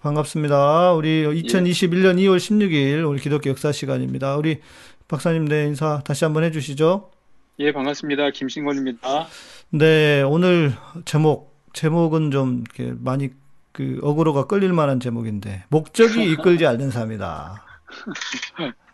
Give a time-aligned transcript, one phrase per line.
[0.00, 0.92] 반갑습니다.
[0.92, 4.36] 우리 2021년 2월 16일 오늘 기독교 역사 시간입니다.
[4.36, 4.60] 우리
[5.08, 7.10] 박사님 네 인사 다시 한번 해주시죠.
[7.58, 8.30] 예, 반갑습니다.
[8.30, 9.26] 김신권입니다.
[9.70, 10.72] 네, 오늘
[11.04, 13.30] 제목 제목은 좀 이렇게 많이
[13.72, 17.64] 그 어그로가 끌릴 만한 제목인데 목적이 이끌지 않는 삶이다.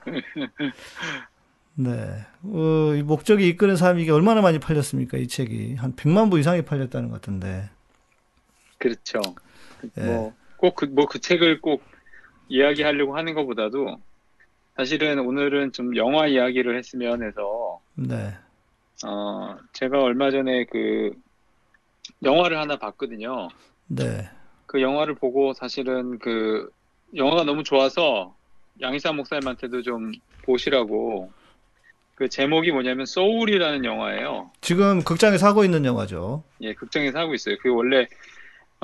[1.77, 5.19] 네, 어, 이 목적이 이끄는 삶이 이게 얼마나 많이 팔렸습니까?
[5.19, 7.69] 이 책이 한 100만 부 이상이 팔렸다는 것 같은데.
[8.79, 9.21] 그렇죠.
[9.99, 10.03] 예.
[10.03, 10.35] 뭐
[10.65, 11.83] 꼭 그 뭐 그 책을 꼭
[12.49, 13.99] 이야기하려고 하는 것보다도
[14.77, 18.35] 사실은 오늘은 좀 영화 이야기를 했으면 해서 네,
[19.07, 21.13] 어 제가 얼마 전에 그
[22.23, 23.49] 영화를 하나 봤거든요.
[23.89, 24.29] 네,
[24.67, 26.71] 그 영화를 보고 사실은 그
[27.15, 28.35] 영화가 너무 좋아서
[28.81, 30.13] 양희사 목사님한테도 좀
[30.45, 31.31] 보시라고
[32.15, 34.51] 그 제목이 뭐냐면 소울이라는 영화예요.
[34.63, 36.43] 지금 극장에서 하고 있는 영화죠.
[36.63, 37.57] 예, 극장에서 하고 있어요.
[37.61, 38.07] 그 원래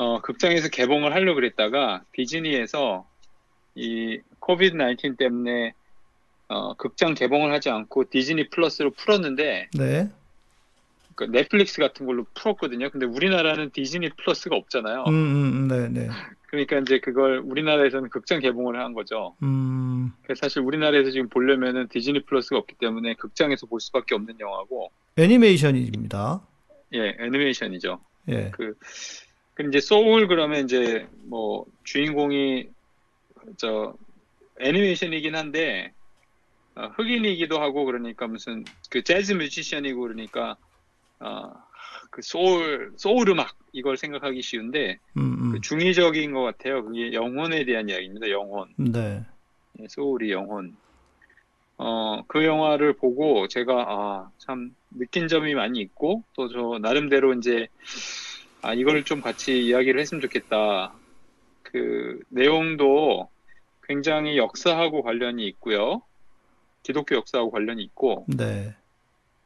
[0.01, 3.07] 어, 극장에서 개봉을 하려고 그랬다가 디즈니에서
[3.75, 5.75] 이 코비드 19 때문에
[6.49, 10.11] 어, 극장 개봉을 하지 않고 디즈니 플러스로 풀었는데 네,
[11.17, 12.89] 그 넷플릭스 같은 걸로 풀었거든요.
[12.89, 15.05] 근데 우리나라는 디즈니 플러스가 없잖아요.
[15.07, 16.09] 음, 음, 네, 네,
[16.47, 19.37] 그러니까 이제 그걸 우리나라에서는 극장 개봉을 한 거죠.
[19.43, 24.91] 음, 그래서 사실 우리나라에서 지금 보려면은 디즈니 플러스가 없기 때문에 극장에서 볼 수밖에 없는 영화고,
[25.19, 26.41] 애니메이션입니다.
[26.95, 28.01] 예, 애니메이션이죠.
[28.31, 28.75] 예, 그,
[29.61, 32.69] 그 이제 소울 그러면 이제 뭐 주인공이
[33.59, 33.95] 저
[34.61, 35.93] 애니메이션이긴 한데
[36.77, 40.57] 어, 흑인이기도 하고 그러니까 무슨 그 재즈 뮤지션이고 그러니까
[41.21, 41.53] 어,
[42.11, 46.85] 그 소울 소울 음악 이걸 생각하기 쉬운데 음, 그 중의적인 것 같아요.
[46.85, 48.31] 그게 영혼에 대한 이야기입니다.
[48.31, 48.69] 영혼.
[48.79, 49.23] 음, 네,
[49.79, 50.75] 예, 소울이 영혼.
[51.77, 57.69] 어, 그 영화를 보고 제가, 아, 참, 느낀 점이 많이 있고, 또 저, 나름대로 이제,
[58.63, 60.93] 아, 이걸 좀 같이 이야기를 했으면 좋겠다.
[61.63, 63.29] 그, 내용도
[63.83, 66.03] 굉장히 역사하고 관련이 있고요.
[66.83, 68.75] 기독교 역사하고 관련이 있고, 네,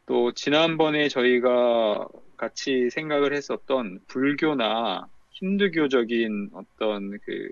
[0.06, 7.48] 또, 지난번에 저희가 같이 생각을 했었던 불교나 힌두교적인 어떤 그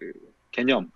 [0.50, 0.90] 개념,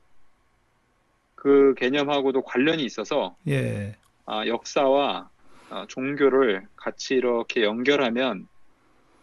[1.35, 5.31] 그 개념하고도 관련이 있어서 예, 아, 역사와
[5.71, 8.47] 아, 종교를 같이 이렇게 연결하면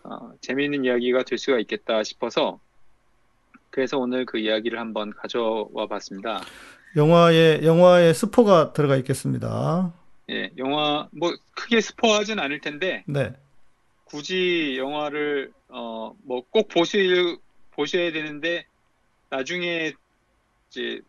[0.04, 2.60] 아, 재미있는 이야기가 될 수가 있겠다 싶어서
[3.70, 6.42] 그래서 오늘 그 이야기를 한번 가져와 봤습니다.
[6.96, 9.92] 영화에 영화에 스포가 들어가 있겠습니다.
[10.30, 13.34] 예, 영화 뭐 크게 스포하진 않을 텐데 네,
[14.06, 17.38] 굳이 영화를 어, 뭐 꼭 보실
[17.72, 18.66] 보셔야 되는데
[19.30, 19.94] 나중에
[20.70, 21.02] 이제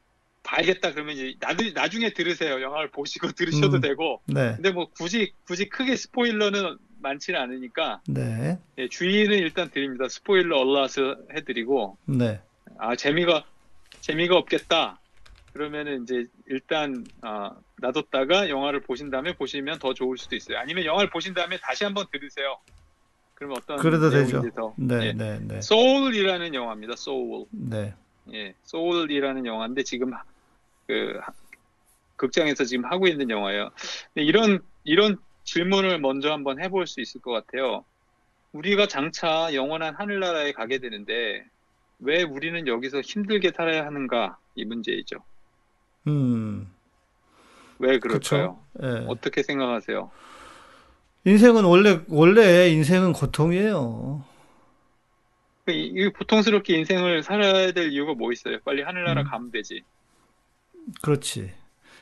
[0.42, 2.60] 봐야겠다 그러면 이제 나도 나중에 들으세요.
[2.62, 3.80] 영화를 보시고 들으셔도 음.
[3.82, 4.22] 되고.
[4.26, 10.08] 네, 근데 뭐 굳이 굳이 크게 스포일러는 많지는 않으니까 네, 예, 주의는 일단 드립니다.
[10.08, 12.40] 스포일러 얼라스 해드리고 네,
[12.78, 13.44] 아 재미가
[14.00, 14.98] 재미가 없겠다.
[15.52, 20.58] 그러면은 이제 일단 아, 놔뒀다가 영화를 보신 다음에 보시면 더 좋을 수도 있어요.
[20.58, 22.58] 아니면 영화를 보신 다음에 다시 한번 들으세요.
[23.34, 24.42] 그러면 어떤 그래도 되죠.
[24.56, 24.74] 더.
[24.76, 25.12] 네, 예.
[25.12, 26.96] 네, 네, 소울이라는 영화입니다.
[26.96, 27.46] 소울.
[27.52, 27.94] 네,
[28.32, 30.10] 예, 소울이라는 영화인데 지금
[30.88, 31.32] 그 하-
[32.16, 33.70] 극장에서 지금 하고 있는 영화예요.
[34.16, 37.84] 이런 이런 질문을 먼저 한번 해볼 수 있을 것 같아요.
[38.52, 41.44] 우리가 장차 영원한 하늘나라에 가게 되는데
[41.98, 45.16] 왜 우리는 여기서 힘들게 살아야 하는가 이 문제이죠.
[46.06, 46.70] 음,
[47.78, 48.60] 왜 그럴까요?
[48.82, 49.04] 예.
[49.08, 50.10] 어떻게 생각하세요?
[51.24, 54.24] 인생은 원래 원래 인생은 고통이에요.
[55.68, 58.58] 이, 이 보통스럽게 인생을 살아야 될 이유가 뭐 있어요?
[58.64, 59.26] 빨리 하늘나라 음.
[59.26, 59.82] 가면 되지.
[61.02, 61.52] 그렇지.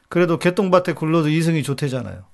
[0.08, 2.31] 그래도 개똥밭에 굴러도 이승이 좋대잖아요.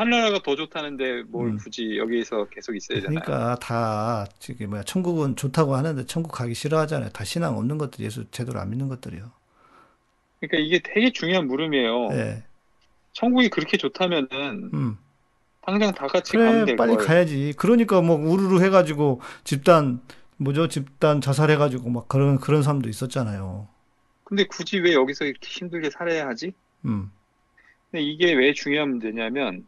[0.00, 1.58] 하늘나라가 더 좋다는데 뭘 음.
[1.58, 3.20] 굳이 여기서 계속 있어야 되나요?
[3.20, 7.10] 그러니까 다 저기 뭐야 천국은 좋다고 하는데 천국 가기 싫어하잖아요.
[7.10, 9.30] 다 신앙 없는 것들, 예수 제대로 안 믿는 것들이요.
[10.40, 12.08] 그러니까 이게 되게 중요한 물음이에요.
[12.12, 12.42] 예.
[13.12, 14.96] 천국이 그렇게 좋다면은 음.
[15.60, 17.04] 당장 다 같이 가면 그래 될 빨리 걸.
[17.04, 17.52] 가야지.
[17.58, 20.00] 그러니까 뭐 우르르 해가지고 집단
[20.38, 23.68] 뭐죠 집단 자살해가지고 막 그런 그런 사람도 있었잖아요.
[24.24, 26.54] 근데 굳이 왜 여기서 이렇게 힘들게 살아야 하지?
[26.86, 27.10] 음.
[27.90, 29.66] 근데 이게 왜 중요한 문제냐면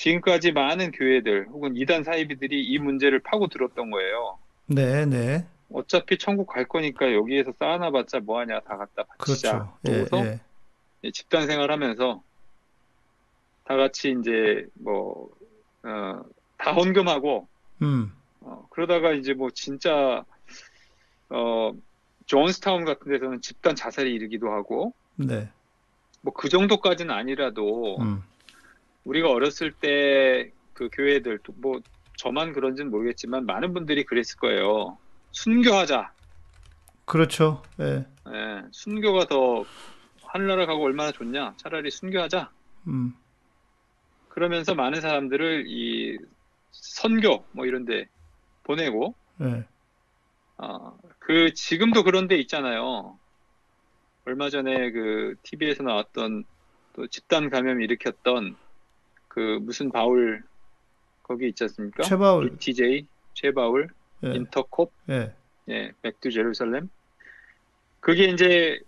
[0.00, 4.38] 지금까지 많은 교회들 혹은 이단 사이비들이 이 문제를 파고 들었던 거예요.
[4.64, 5.46] 네, 네.
[5.70, 9.52] 어차피 천국 갈 거니까 여기에서 쌓아놔봤자 뭐하냐 다 갖다 바치자.
[9.52, 9.78] 그렇죠.
[9.86, 10.40] 예, 그래서 예.
[11.02, 12.22] 이 집단 생활하면서
[13.64, 15.28] 다 같이 이제 뭐
[15.82, 16.22] 어,
[16.56, 17.46] 다 헌금하고
[17.82, 18.10] 음.
[18.40, 20.24] 어, 그러다가 이제 뭐 진짜
[21.28, 21.72] 어
[22.24, 25.50] 존스타운 같은 데서는 집단 자살이 이르기도 하고 네.
[26.22, 28.22] 뭐 그 정도까지는 아니라도 음.
[29.04, 31.82] 우리가 어렸을 때 그 교회들 또뭐
[32.16, 34.96] 저만 그런지는 모르겠지만 많은 분들이 그랬을 거예요.
[35.32, 36.10] 순교하자.
[37.04, 37.62] 그렇죠.
[37.80, 38.06] 예.
[38.32, 39.66] 예, 순교가 더
[40.24, 41.52] 하늘나라 가고 얼마나 좋냐?
[41.58, 42.50] 차라리 순교하자.
[42.86, 43.14] 음.
[44.30, 46.18] 그러면서 많은 사람들을 이
[46.70, 48.08] 선교 뭐 이런 데
[48.62, 49.66] 보내고 예.
[50.56, 53.18] 어, 그 지금도 그런 데 있잖아요.
[54.24, 56.44] 얼마 전에 그 TV에서 나왔던
[56.94, 58.56] 또 집단 감염 일으켰던
[59.30, 60.42] 그 무슨 바울
[61.22, 62.02] 거기 있지 않습니까?
[62.02, 62.50] 최바울.
[62.50, 63.88] BTJ 최바울
[64.24, 64.34] 예.
[64.34, 65.32] 인터콥 예.
[65.68, 66.88] 예, 백두 제루살렘.
[68.00, 68.80] 그게 이제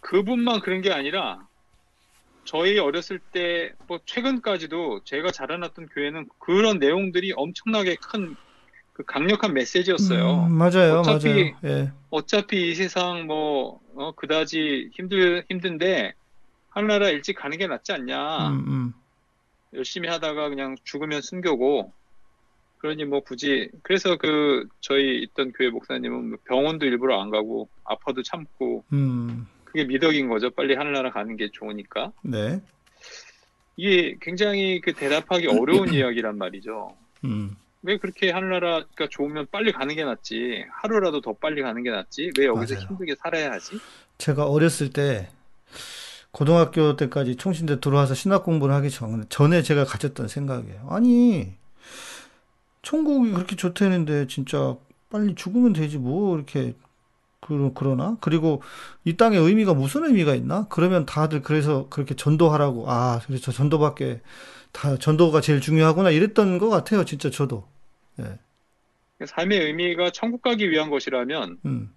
[0.00, 1.46] 그분만 그런 게 아니라
[2.44, 8.36] 저희 어렸을 때 뭐 최근까지도 제가 자라났던 교회는 그런 내용들이 엄청나게 큰
[8.94, 10.44] 그 강력한 메시지였어요.
[10.48, 10.98] 음, 맞아요.
[11.00, 11.78] 어차피- 맞아요.
[11.86, 11.92] 예.
[12.10, 16.12] 어차피 이 세상 뭐 어, 그다지 힘들 힘든데
[16.68, 18.48] 하늘나라 일찍 가는 게 낫지 않냐.
[18.50, 18.94] 음, 음.
[19.74, 21.92] 열심히 하다가 그냥 죽으면 순교고
[22.78, 28.22] 그러니 뭐 굳이 그래서 그 저희 있던 교회 목사님은 뭐 병원도 일부러 안 가고 아파도
[28.22, 29.46] 참고 음.
[29.64, 30.50] 그게 미덕인 거죠.
[30.50, 32.60] 빨리 하늘나라 가는 게 좋으니까 네.
[33.76, 36.94] 이게 굉장히 그 대답하기 어려운 이야기란 말이죠.
[37.24, 37.56] 음.
[37.82, 42.46] 왜 그렇게 하늘나라가 좋으면 빨리 가는 게 낫지 하루라도 더 빨리 가는 게 낫지 왜
[42.46, 42.86] 여기서 맞아요.
[42.88, 43.78] 힘들게 살아야 하지?
[44.18, 45.28] 제가 어렸을 때
[46.32, 50.86] 고등학교 때까지 총신대 들어와서 신학 공부를 하기 전, 전에 제가 가졌던 생각이에요.
[50.88, 51.52] 아니,
[52.80, 54.76] 천국이 그렇게 좋다는데 진짜
[55.10, 56.74] 빨리 죽으면 되지 뭐 이렇게
[57.40, 58.16] 그, 그러나?
[58.20, 58.62] 그리고
[59.04, 60.66] 이 땅의 의미가 무슨 의미가 있나?
[60.68, 64.20] 그러면 다들 그래서 그렇게 전도하라고 아, 그래서 전도밖에
[64.72, 67.04] 다 전도가 제일 중요하구나 이랬던 것 같아요.
[67.04, 67.68] 진짜 저도.
[68.20, 68.38] 예.
[69.24, 71.92] 삶의 의미가 천국 가기 위한 것이라면 음.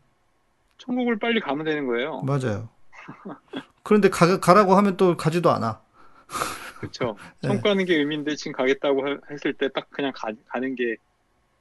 [0.77, 2.21] 천국을 빨리 가면 되는 거예요.
[2.21, 2.69] 맞아요.
[3.83, 5.81] 그런데 가, 가라고 하면 또 가지도 않아.
[6.79, 7.15] 그렇죠.
[7.41, 7.59] 네.
[7.61, 10.95] 가는 게 의미인데 지금 가겠다고 하- 했을 때 딱 그냥 가, 가는 게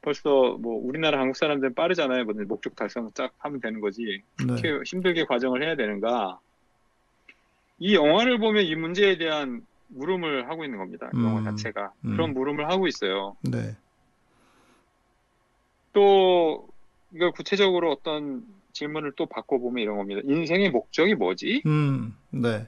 [0.01, 2.25] 벌써 뭐 우리나라 한국 사람들은 빠르잖아요.
[2.25, 4.21] 뭐 목적 달성 쫙 하면 되는 거지.
[4.39, 4.45] 네.
[4.45, 6.39] 그렇게 힘들게 과정을 해야 되는가?
[7.79, 11.09] 이 영화를 보면 이 문제에 대한 물음을 하고 있는 겁니다.
[11.13, 12.11] 이 영화 음, 자체가 음.
[12.11, 13.35] 그런 물음을 하고 있어요.
[13.41, 13.75] 네.
[15.93, 16.67] 또
[17.13, 18.43] 이걸 구체적으로 어떤
[18.75, 20.21] 질문을 또 바꿔보면 이런 겁니다.
[20.25, 21.63] 인생의 목적이 뭐지?
[21.65, 22.67] 음, 네.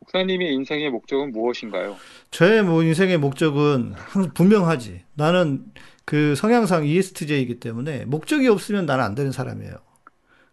[0.00, 1.96] 목사님의 인생의 목적은 무엇인가요?
[2.30, 3.94] 저의 뭐 인생의 목적은
[4.34, 5.02] 분명하지.
[5.14, 5.64] 나는
[6.04, 9.74] 그 성향상 ESTJ이기 때문에 목적이 없으면 나는 안 되는 사람이에요.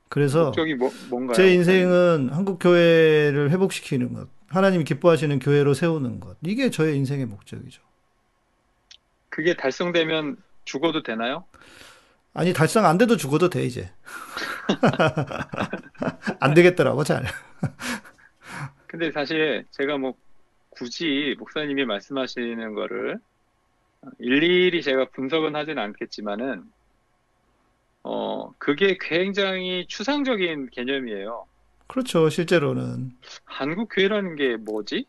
[0.10, 1.36] 그래서 목적이 뭐, 뭔가요?
[1.36, 6.38] 제 인생은 한국 교회를 회복시키는 것, 하나님이 기뻐하시는 교회로 세우는 것.
[6.46, 7.82] 이게 저의 인생의 목적이죠.
[9.30, 11.44] 그게 달성되면 죽어도 되나요?
[12.34, 13.92] 아니, 달성 안 돼도 죽어도 돼, 이제.
[16.40, 17.24] 안 되겠더라고, 잘.
[18.88, 20.14] 근데 사실 제가 뭐
[20.70, 23.20] 굳이 목사님이 말씀하시는 거를
[24.20, 26.64] 일일이 제가 분석은 하진 않겠지만은
[28.04, 31.46] 어 그게 굉장히 추상적인 개념이에요.
[31.88, 33.14] 그렇죠, 실제로는.
[33.46, 35.06] 한국 교회라는 게 뭐지?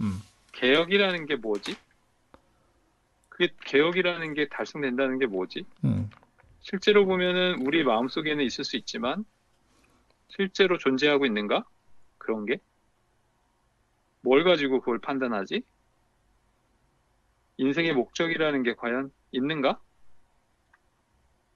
[0.00, 0.22] 음,
[0.52, 1.76] 개혁이라는 게 뭐지?
[3.28, 5.64] 그게 개혁이라는 게 달성된다는 게 뭐지?
[5.84, 6.08] 음,
[6.68, 9.24] 실제로 보면은 우리 마음속에는 있을 수 있지만
[10.26, 11.64] 실제로 존재하고 있는가?
[12.18, 12.58] 그런 게?
[14.20, 15.62] 뭘 가지고 그걸 판단하지?
[17.58, 19.80] 인생의 목적이라는 게 과연 있는가?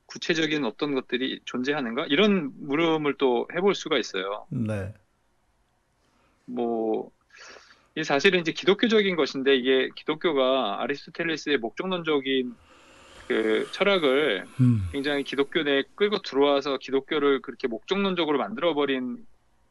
[0.06, 2.06] 구체적인 어떤 것들이 존재하는가?
[2.06, 4.46] 이런 물음을 또 해볼 수가 있어요.
[4.48, 4.94] 네.
[6.44, 7.10] 뭐,
[7.96, 12.54] 이 사실은 이제 기독교적인 것인데 이게 기독교가 아리스토텔레스의 목적론적인
[13.30, 19.18] 그 철학을 음, 굉장히 기독교 내에 끌고 들어와서 기독교를 그렇게 목적론적으로 만들어버린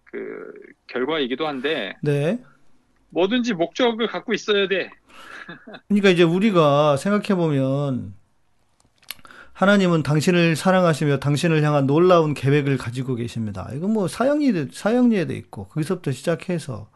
[0.06, 0.54] 그
[0.88, 2.42] 결과이기도 한데 네.
[3.10, 4.90] 뭐든지 목적을 갖고 있어야 돼.
[5.90, 8.14] 그러니까 이제 우리가 생각해 보면
[9.52, 13.70] 하나님은 당신을 사랑하시며 당신을 향한 놀라운 계획을 가지고 계십니다.
[13.74, 16.90] 이거 뭐 사형리 사형리에도 있고 거기서부터 시작해서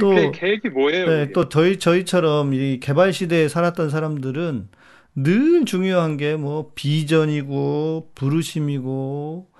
[0.00, 1.06] 또- 그 계획이 뭐예요?
[1.06, 1.32] 네?
[1.32, 4.68] 또 저희 저희처럼 이 개발 시대에 살았던 사람들은
[5.14, 9.50] 늘 중요한 게 뭐 비전이고 부르심이고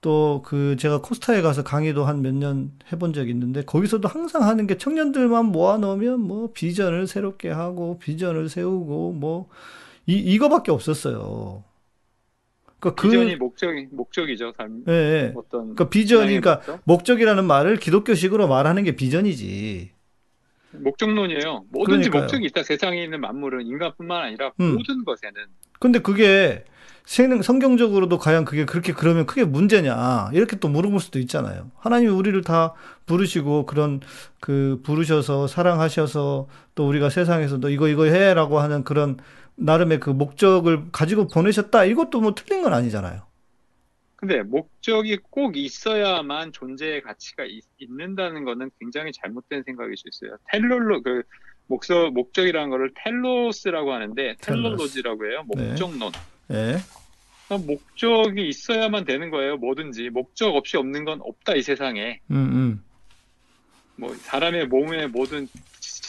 [0.00, 4.66] 또 그 제가 코스타에 가서 강의도 한 몇 년 해본 적이 있는데 거기서도 항상 하는
[4.66, 9.48] 게 청년들만 모아 놓으면 뭐 비전을 새롭게 하고 비전을 세우고 뭐
[10.08, 11.64] 이 이거밖에 없었어요.
[12.78, 14.52] 그러니까 그 비전이 목적이 목적이죠.
[14.56, 15.32] 삶 예, 예.
[15.36, 16.80] 어떤 그러니까 비전 그러니까 목적?
[16.84, 19.90] 목적이라는 말을 기독교식으로 말하는 게 비전이지.
[20.82, 21.64] 목적론이에요.
[21.70, 22.22] 뭐든지 그러니까요.
[22.22, 22.62] 목적이 있다.
[22.62, 24.74] 세상에 있는 만물은 인간뿐만 아니라 음.
[24.74, 25.34] 모든 것에는
[25.78, 26.64] 근데 그게
[27.04, 31.70] 생- 성경적으로도 과연 그게 그렇게 그러면 크게 문제냐 이렇게 또 물어볼 수도 있잖아요.
[31.78, 32.74] 하나님이 우리를 다
[33.06, 34.00] 부르시고 그런
[34.40, 39.18] 그 부르셔서 사랑하셔서 또 우리가 세상에서 너 이거 이거 해라고 하는 그런
[39.56, 43.22] 나름의 그 목적을 가지고 보내셨다 이것도 뭐 틀린 건 아니잖아요.
[44.16, 50.38] 근데 목적이 꼭 있어야만 존재의 가치가 있, 는다는 거는 굉장히 잘못된 생각일 수 있어요.
[50.50, 51.22] 텔롤로 그
[51.66, 55.44] 목적 목적이라는 거를 텔로스라고 하는데 텔롤로지라고 해요.
[55.54, 55.68] 네.
[55.68, 56.12] 목적론.
[56.52, 56.76] 예.
[57.46, 59.56] 그러니까 목적이 있어야만 되는 거예요.
[59.58, 62.20] 뭐든지 목적 없이 없는 건 없다 이 세상에.
[62.30, 62.84] 음, 음.
[63.96, 65.48] 뭐 사람의 몸의 모든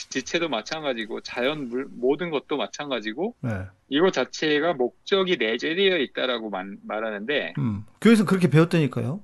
[0.10, 3.66] 지- 지체도 마찬가지고 자연 물 모든 것도 마찬가지고 네.
[3.90, 7.84] 이거 자체가 목적이 내재되어 있다라고 만- 말하는데 음.
[8.02, 9.22] 교회에서 그렇게 배웠다니까요.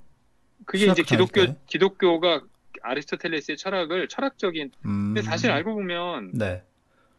[0.66, 1.56] 그게 이제 기독교 때.
[1.68, 2.42] 기독교가
[2.82, 5.14] 아리스토텔레스의 철학을 철학적인 음.
[5.14, 6.64] 근데 사실 알고 보면 네.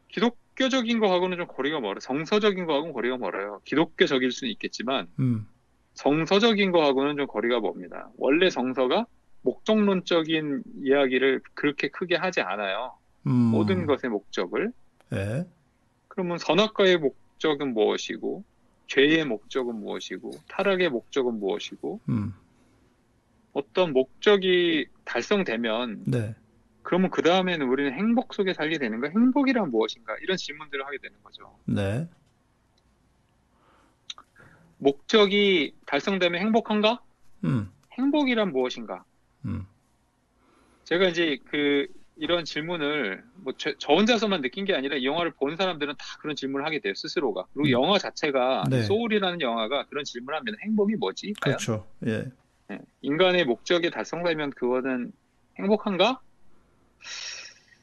[0.09, 5.47] 기독교적인 거하고는 좀 거리가 멀어 정서적인 거하고는 거리가 멀어요 기독교적일 수는 있겠지만 음.
[5.94, 9.06] 정서적인 거하고는 좀 거리가 멉니다 원래 정서가
[9.42, 12.92] 목적론적인 이야기를 그렇게 크게 하지 않아요
[13.26, 13.33] 음.
[13.33, 14.73] 모든 것의 목적을
[15.12, 15.47] 예.
[16.09, 18.45] 그러면 선악과의 목적은 무엇이고
[18.87, 22.35] 죄의 목적은 무엇이고 타락의 목적은 무엇이고 음.
[23.52, 26.35] 어떤 목적이 달성되면 네.
[26.83, 29.09] 그러면 그 다음에는 우리는 행복 속에 살게 되는가?
[29.09, 30.14] 행복이란 무엇인가?
[30.21, 31.57] 이런 질문들을 하게 되는 거죠.
[31.64, 32.07] 네.
[34.78, 37.00] 목적이 달성되면 행복한가?
[37.45, 37.71] 음.
[37.93, 39.02] 행복이란 무엇인가?
[39.47, 39.66] 음.
[40.85, 45.94] 제가 이제 그 이런 질문을 뭐 저 혼자서만 느낀 게 아니라 이 영화를 본 사람들은
[45.99, 47.47] 다 그런 질문을 하게 돼요 스스로가.
[47.52, 47.83] 그리고 음.
[47.83, 48.83] 영화 자체가 네.
[48.83, 51.35] 소울이라는 영화가 그런 질문하면 행복이 뭐지?
[51.40, 51.87] 그렇죠.
[52.06, 52.25] 예.
[52.71, 52.78] 예.
[53.02, 55.12] 인간의 목적이 달성되면 그거는
[55.59, 56.21] 행복한가?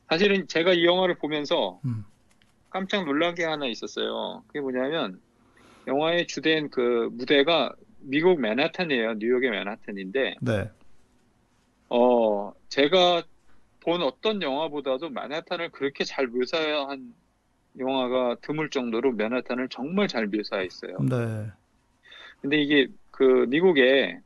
[0.09, 2.05] 사실은 제가 이 영화를 보면서 음.
[2.69, 4.43] 깜짝 놀란 게 하나 있었어요.
[4.47, 5.19] 그게 뭐냐면
[5.87, 9.15] 영화의 주된 그 무대가 미국 맨하탄이에요.
[9.15, 10.69] 뉴욕의 맨하탄인데 네.
[11.89, 13.23] 어 제가
[13.81, 17.13] 본 어떤 영화보다도 맨하탄을 그렇게 잘 묘사한
[17.79, 20.97] 영화가 드물 정도로 맨하탄을 정말 잘 묘사했어요.
[21.09, 21.47] 네.
[22.41, 24.19] 근데 이게 그 미국에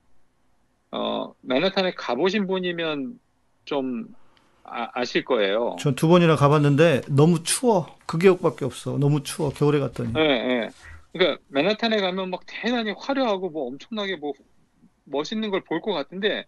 [0.92, 3.20] 어 맨하탄에 가보신 분이면
[3.66, 4.06] 좀
[4.64, 5.76] 아, 실 거예요.
[5.80, 7.98] 전 두 번이나 가봤는데 너무 추워.
[8.08, 8.98] 그 기억밖에 없어.
[8.98, 9.52] 너무 추워.
[9.52, 10.12] 겨울에 갔더니.
[10.18, 10.70] 예, 예.
[11.14, 14.34] 그러니까 맨하탄에 가면 막 대단히 화려하고 뭐 엄청나게 뭐
[15.04, 16.46] 멋있는 걸 볼 것 같은데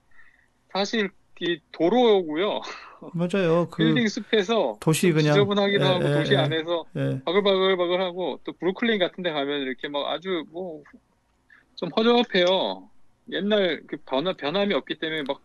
[0.74, 2.62] 사실 이 도로고요.
[3.14, 3.68] 맞아요.
[3.72, 6.38] 그 빌딩 숲에서 도시 그냥 지저분하기도 예, 하고 예, 도시 예.
[6.38, 7.22] 안에서 예.
[7.26, 10.84] 바글바글바글 하고 또 브루클린 같은 데 가면 이렇게 막 아주 뭐
[11.78, 12.90] 좀 허접해요.
[13.32, 15.40] 옛날 그 변화, 변함이 없기 때문에 막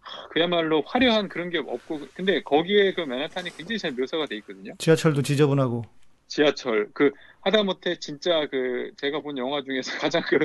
[0.00, 4.74] 하, 그야말로 화려한 그런 게 없고 근데 거기에 그 맨하탄이 굉장히 잘 묘사가 돼 있거든요.
[4.78, 5.84] 지하철도 지저분하고.
[6.26, 10.38] 지하철 그 하다못해 진짜 그 제가 본 영화 중에서 가장 그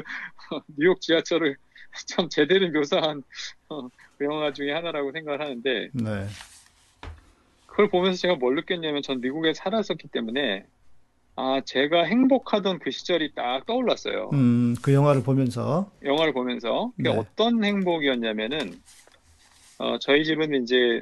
[0.78, 1.58] 뉴욕 지하철을
[2.08, 3.24] 참 제대로 묘사한
[3.70, 6.28] 어, 그 영화 중에 하나라고 생각을 하는데 네.
[7.66, 10.66] 그걸 보면서 제가 뭘 느꼈냐면 전 미국에 살았었기 때문에
[11.36, 14.30] 아 제가 행복하던 그 시절이 딱 떠올랐어요.
[14.34, 15.90] 음, 그 영화를 보면서.
[16.04, 17.18] 영화를 보면서 그게 네.
[17.18, 18.82] 어떤 행복이었냐면은
[19.78, 21.02] 어, 저희 집은 이제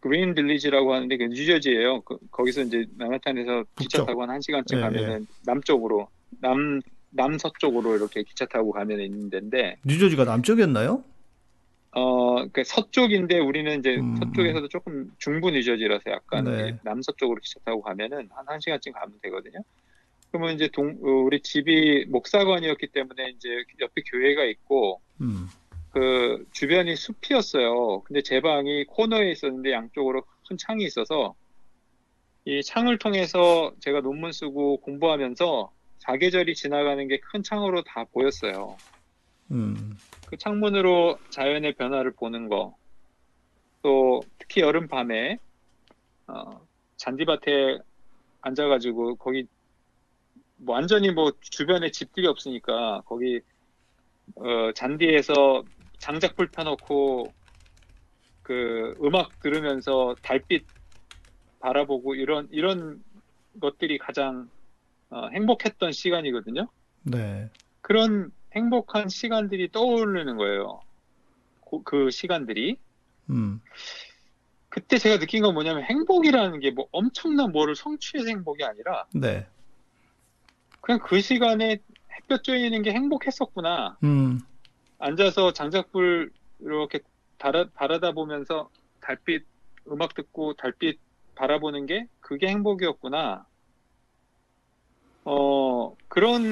[0.00, 2.02] 그린 빌리지라고 하는데 그 뉴저지예요.
[2.02, 4.04] 그- 거기서 이제 맨하탄에서 기차.
[4.04, 6.08] 타고 한 1시간쯤 예, 가면은 남쪽으로
[6.42, 6.82] 남
[7.14, 11.04] 남서쪽으로 이렇게 기차 타고 가면 있는 데인데 뉴저지가 남쪽이었나요?
[11.92, 16.78] 어, 그 서쪽인데 우리는 이제 음, 서쪽에서도 조금 중부 뉴저지라서 약간 네.
[16.82, 19.60] 남서쪽으로 기차 타고 가면은 한 1시간쯤 가면 되거든요.
[20.30, 23.48] 그러면 이제 동, 어, 우리 집이 목사관이었기 때문에 이제
[23.80, 25.46] 옆에 교회가 있고 음.
[25.92, 28.00] 그 주변이 숲이었어요.
[28.00, 31.36] 근데 제 방이 코너에 있었는데 양쪽으로 큰 창이 있어서
[32.44, 35.70] 이 창을 통해서 제가 논문 쓰고 공부하면서
[36.04, 38.76] 사계절이 지나가는 게 큰 창으로 다 보였어요.
[39.50, 39.96] 음.
[40.26, 42.76] 그 창문으로 자연의 변화를 보는 거,
[43.82, 45.38] 또 특히 여름 밤에
[46.26, 46.60] 어,
[46.96, 47.78] 잔디밭에
[48.42, 49.46] 앉아가지고 거기
[50.56, 53.40] 뭐 완전히 뭐 주변에 집들이 없으니까 거기
[54.36, 55.64] 어, 잔디에서
[55.98, 57.32] 장작불 펴놓고
[58.42, 60.66] 그 음악 들으면서 달빛
[61.60, 63.02] 바라보고 이런 이런
[63.60, 64.50] 것들이 가장
[65.10, 66.68] 어, 행복했던 시간이거든요.
[67.04, 67.50] 네.
[67.80, 70.80] 그런 행복한 시간들이 떠오르는 거예요.
[71.60, 72.78] 고- 그 시간들이.
[73.30, 73.60] 음.
[74.68, 79.46] 그때 제가 느낀 건 뭐냐면 행복이라는 게 뭐 엄청난 뭐를 성취해서 행복이 아니라 네.
[80.80, 81.78] 그냥 그 시간에
[82.12, 83.96] 햇볕 쬐이는 게 행복했었구나.
[84.02, 84.40] 음.
[84.98, 86.30] 앉아서 장작불
[86.60, 87.00] 이렇게
[87.38, 88.68] 바라, 바라다 보면서
[89.00, 89.44] 달빛
[89.90, 90.98] 음악 듣고 달빛
[91.34, 93.46] 바라보는 게 그게 행복이었구나.
[95.24, 96.42] 어, 그런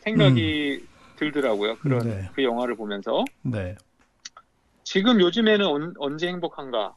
[0.00, 0.84] 생각이
[1.16, 1.76] 들더라고요.
[1.78, 2.28] 그런 네.
[2.34, 3.24] 그 영화를 보면서.
[3.42, 3.74] 네.
[4.84, 6.96] 지금 요즘에는 언, 언제 행복한가?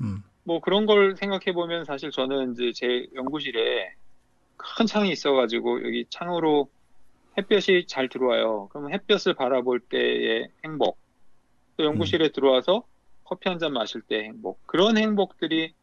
[0.00, 0.22] 음.
[0.44, 3.94] 뭐 그런 걸 생각해 보면 사실 저는 이제 제 연구실에
[4.56, 6.70] 큰 창이 있어가지고 여기 창으로
[7.38, 8.68] 햇볕이 잘 들어와요.
[8.70, 10.98] 그러면 햇볕을 바라볼 때의 행복,
[11.76, 12.84] 또 연구실에 들어와서
[13.24, 15.74] 커피 한 잔 마실 때 행복, 그런 행복들이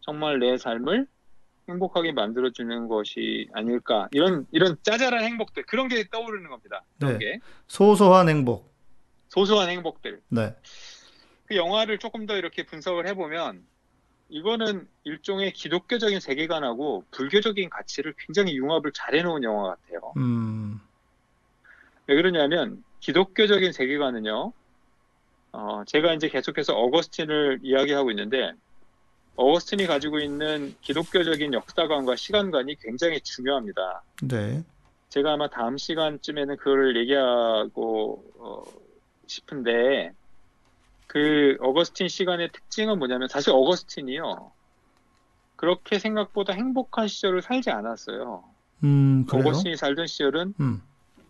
[0.00, 1.06] 정말 내 삶을
[1.68, 4.08] 행복하게 만들어주는 것이 아닐까.
[4.12, 6.82] 이런, 이런 짜잘한 행복들, 그런 게 떠오르는 겁니다.
[6.98, 7.18] 그런 네.
[7.18, 7.40] 게.
[7.68, 8.72] 소소한 행복.
[9.28, 10.20] 소소한 행복들.
[10.28, 10.54] 네.
[11.46, 13.64] 그 영화를 조금 더 이렇게 분석을 해보면,
[14.28, 20.12] 이거는 일종의 기독교적인 세계관하고 불교적인 가치를 굉장히 융합을 잘 해놓은 영화 같아요.
[20.16, 20.80] 음,
[22.06, 24.52] 왜 그러냐면, 기독교적인 세계관은요,
[25.52, 28.52] 어, 제가 이제 계속해서 어거스틴을 이야기하고 있는데,
[29.36, 34.02] 어거스틴이 가지고 있는 기독교적인 역사관과 시간관이 굉장히 중요합니다.
[34.22, 34.62] 네.
[35.08, 38.62] 제가 아마 다음 시간쯤에는 그거를 얘기하고 어,
[39.26, 40.12] 싶은데
[41.06, 44.52] 그 어거스틴 시간의 특징은 뭐냐면 사실 어거스틴이요
[45.56, 48.44] 그렇게 생각보다 행복한 시절을 살지 않았어요.
[48.84, 49.26] 음?
[49.30, 50.82] 어거스틴이 살던 시절은 음,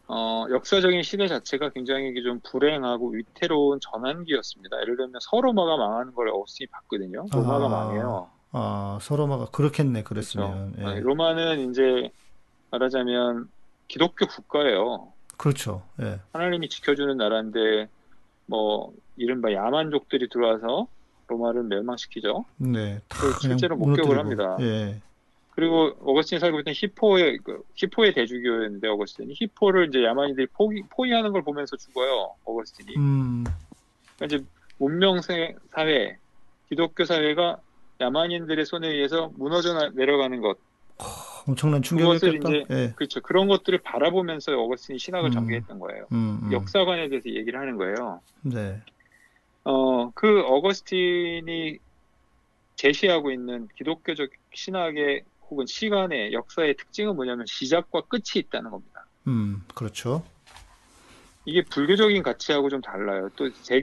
[0.09, 4.80] 어, 역사적인 시대 자체가 굉장히 좀 불행하고 위태로운 전환기였습니다.
[4.82, 7.26] 예를 들면 서로마가 망하는 걸 어거스틴이 봤거든요.
[7.32, 8.28] 로마가 아, 망해요.
[8.52, 10.38] 아, 서로마가 그렇겠네, 그렇죠.
[10.38, 10.75] 그랬으면.
[10.78, 10.85] 예.
[10.85, 12.11] 아, 로마는 이제
[12.71, 13.49] 말하자면
[13.88, 15.09] 기독교 국가예요.
[15.37, 15.82] 그렇죠.
[16.00, 16.21] 예.
[16.32, 17.88] 하나님이 지켜주는 나라인데
[18.47, 20.87] 뭐 이른바 야만족들이 들어와서
[21.28, 22.44] 로마를 멸망시키죠.
[22.59, 23.00] 네.
[23.40, 24.18] 실제로 목격을.
[24.18, 24.56] 합니다.
[24.61, 25.00] 예.
[25.62, 31.42] 그리고 어거스틴이 살고 있던 히포의 그 히포의 대주교였는데 어거스틴이 히포를 이제 야만인들이 포기, 포위하는 걸
[31.45, 32.35] 보면서 죽어요.
[32.45, 32.97] 어거스틴이.
[32.97, 33.45] 음,
[34.16, 34.45] 그러니까 이제
[34.78, 36.16] 문명 세- 사회,
[36.69, 37.59] 기독교 사회가
[38.00, 40.59] 야만인들의 손에 의해서 무너져 나- 내려가는 것,
[41.47, 42.49] 엄청난 그것을 충격이었겠다.
[42.50, 42.92] 이제 예.
[42.97, 43.21] 그렇죠.
[43.21, 45.33] 그런 것들을 바라보면서 어거스틴이 신학을 음.
[45.33, 46.07] 전개했던 거예요.
[46.11, 46.52] 음, 음.
[46.52, 48.21] 역사관에 대해서 얘기를 하는 거예요.
[48.42, 48.81] 네.
[49.62, 51.78] 어, 그 어거스틴이
[52.75, 59.04] 제시하고 있는 기독교적 신학의 혹은 시간의 역사의 특징은 뭐냐면 시작과 끝이 있다는 겁니다.
[59.26, 60.25] 음, 그렇죠.
[61.44, 63.28] 이게 불교적인 가치하고 좀 달라요.
[63.37, 63.82] 또 제,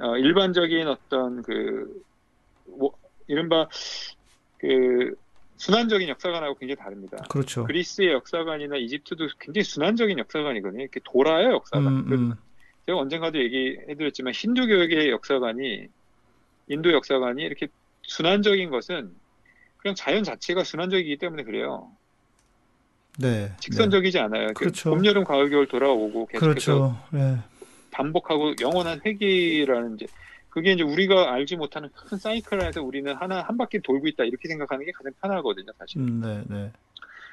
[0.00, 2.02] 어, 일반적인 어떤 그,
[2.66, 2.92] 뭐,
[3.26, 3.66] 이른바
[4.58, 5.14] 그
[5.56, 7.24] 순환적인 역사관하고 굉장히 다릅니다.
[7.30, 7.64] 그렇죠.
[7.64, 10.82] 그리스의 역사관이나 이집트도 굉장히 순환적인 역사관이거든요.
[10.82, 11.86] 이렇게 돌아요, 역사관.
[11.86, 12.34] 음, 음.
[12.84, 15.88] 제가 언젠가도 얘기해드렸지만 힌두교의 역사관이
[16.68, 17.68] 인도 역사관이 이렇게
[18.02, 19.14] 순환적인 것은
[19.78, 21.90] 그냥 자연 자체가 순환적이기 때문에 그래요.
[23.18, 23.52] 네.
[23.60, 24.52] 직선적이지 않아요.
[24.54, 24.90] 그렇죠.
[24.90, 26.38] 봄, 여름, 가을, 겨울 돌아오고 네.
[26.38, 26.98] 계속해서 그렇죠.
[27.14, 27.38] 예.
[27.90, 30.06] 반복하고 영원한 회귀라는 이제
[30.50, 34.48] 그게 이제 우리가 알지 못하는 큰 사이클 안에서 우리는 하나 한 바퀴 돌고 있다 이렇게
[34.48, 36.00] 생각하는 게 가장 편하거든요, 사실.
[36.00, 36.72] 음, 네, 네.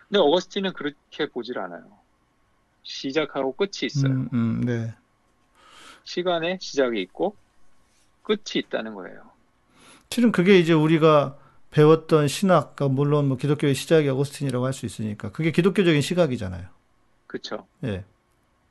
[0.07, 1.83] 근데 어거스틴은 그렇게 보질 않아요.
[2.83, 4.11] 시작하고 끝이 있어요.
[4.11, 4.93] 음, 음, 네.
[6.03, 7.35] 시간에 시작이 있고
[8.23, 9.31] 끝이 있다는 거예요.
[10.09, 11.37] 실은 그게 이제 우리가
[11.75, 16.69] 배웠던 신학, 그러니까 물론 뭐 기독교의 시작이 어거스틴이라고 할 수 있으니까 그게 기독교적인 시각이잖아요.
[17.27, 17.67] 그렇죠.
[17.83, 18.05] 예.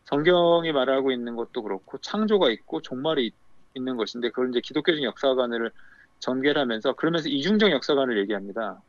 [0.06, 3.34] 성경이 말하고 있는 것도 그렇고 창조가 있고 종말이 있-
[3.74, 5.72] 있는 것인데 그걸 이제 기독교적 역사관을
[6.20, 8.82] 전개하면서 그러면서 이중적 역사관을 얘기합니다.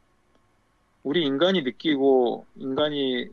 [1.04, 3.30] 우리 인간이 느끼고 인간이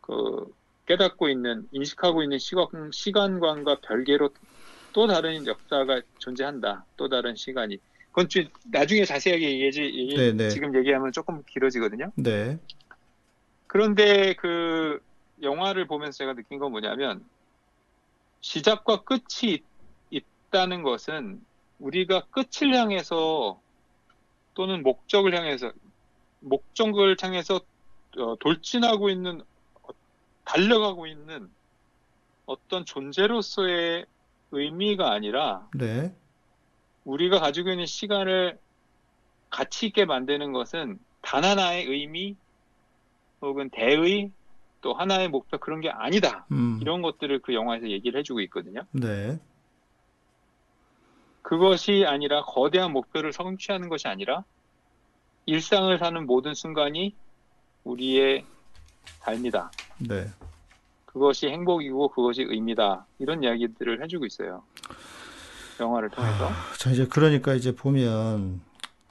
[0.00, 0.46] 그
[0.86, 4.30] 깨닫고 있는 인식하고 있는 시각, 시간관과 별개로
[4.92, 6.86] 또 다른 역사가 존재한다.
[6.96, 7.78] 또 다른 시간이.
[8.16, 10.48] 그건 좀 나중에 자세하게 얘기하지 얘기- 네, 네.
[10.48, 12.10] 지금 얘기하면 조금 길어지거든요.
[12.16, 12.58] 네.
[13.66, 15.02] 그런데 그
[15.42, 17.22] 영화를 보면서 제가 느낀 건 뭐냐면
[18.40, 19.64] 시작과 끝이 있-
[20.48, 21.42] 있다는 것은
[21.78, 23.60] 우리가 끝을 향해서
[24.54, 25.72] 또는 목적을 향해서
[26.40, 27.60] 목적을 향해서
[28.16, 29.42] 어, 돌진하고 있는
[29.82, 29.88] 어,
[30.46, 31.50] 달려가고 있는
[32.46, 34.06] 어떤 존재로서의
[34.52, 36.14] 의미가 아니라 네.
[37.06, 38.58] 우리가 가지고 있는 시간을
[39.48, 42.36] 가치 있게 만드는 것은 단 하나의 의미
[43.40, 44.30] 혹은 대의
[44.82, 46.46] 또 하나의 목표 그런 게 아니다.
[46.52, 46.78] 음.
[46.82, 48.82] 이런 것들을 그 영화에서 얘기를 해주고 있거든요.
[48.90, 49.38] 네.
[51.42, 54.44] 그것이 아니라 거대한 목표를 성취하는 것이 아니라
[55.46, 57.14] 일상을 사는 모든 순간이
[57.84, 58.44] 우리의
[59.20, 59.70] 삶이다.
[60.08, 60.26] 네.
[61.04, 63.06] 그것이 행복이고 그것이 의미다.
[63.20, 64.64] 이런 이야기들을 해주고 있어요.
[65.80, 66.50] 영화를 통해서.
[66.78, 68.60] 자, 이제 그러니까 이제 보면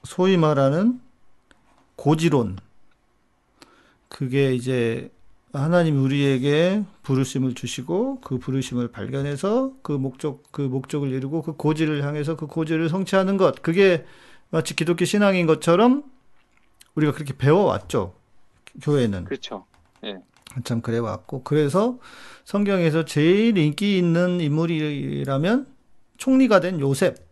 [0.04, 1.00] 소위 말하는
[1.96, 2.58] 고지론
[4.08, 5.10] 그게 이제
[5.52, 12.36] 하나님 우리에게 부르심을 주시고 그 부르심을 발견해서 그 목적 그 목적을 이루고 그 고지를 향해서
[12.36, 14.04] 그 고지를 성취하는 것 그게
[14.50, 16.04] 마치 기독교 신앙인 것처럼
[16.94, 18.14] 우리가 그렇게 배워왔죠.
[18.82, 19.64] 교회는 그렇죠.
[20.64, 21.98] 참 그래 왔고 그래서
[22.44, 25.75] 성경에서 제일 인기 있는 인물이라면
[26.16, 27.26] 총리가 된 요셉.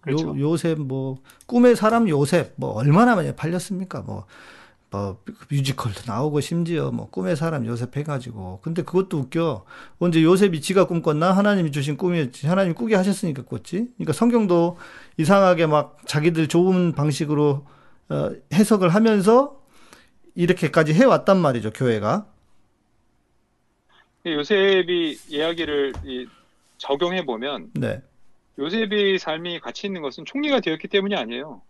[0.00, 0.28] 그렇죠.
[0.28, 4.00] 요, 요셉 뭐 꿈의 사람 요셉 뭐 얼마나 많이 팔렸습니까?
[4.00, 8.60] 뭐뭐 뮤지컬도 나오고 심지어 뭐 꿈의 사람 요셉 해가지고.
[8.62, 9.64] 근데 그것도 웃겨.
[9.98, 11.32] 언제 요셉이 지가 꿈꿨나?
[11.32, 13.88] 하나님이 주신 꿈이었지 하나님 꾸게 하셨으니까 꿨지.
[13.96, 14.78] 그러니까 성경도
[15.18, 17.66] 이상하게 막 자기들 좋은 방식으로
[18.08, 19.60] 어, 해석을 하면서
[20.34, 22.26] 이렇게까지 해왔단 말이죠 교회가.
[24.26, 26.26] 요셉이 이야기를 이
[26.80, 28.02] 적용해 보면 네
[28.58, 31.62] 요셉의 삶이 가치 있는 것은 총리가 되었기 때문이 아니에요.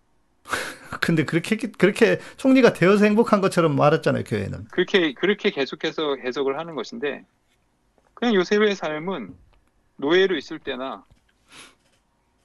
[1.01, 7.25] 근데 그렇게 그렇게 총리가 되어서 행복한 것처럼 말했잖아요 교회는 그렇게 그렇게 계속해서 해석을 하는 것인데
[8.15, 9.35] 그냥 요셉의 삶은
[9.97, 11.05] 노예로 있을 때나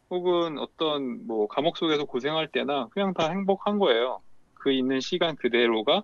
[0.10, 4.21] 혹은 어떤 뭐 감옥 속에서 고생할 때나 그냥 다 행복한 거예요.
[4.54, 6.04] 그 있는 시간 그대로가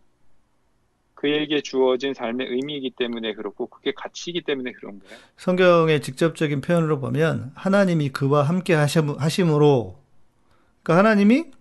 [1.21, 5.15] 그에게 주어진 삶의 의미이기 때문에 그렇고 그게 가치이기 때문에 그런 거예요.
[5.37, 9.99] 성경의 직접적인 표현으로 보면 하나님이 그와 함께 하심- 하심으로
[10.81, 11.51] 그러니까 하나님이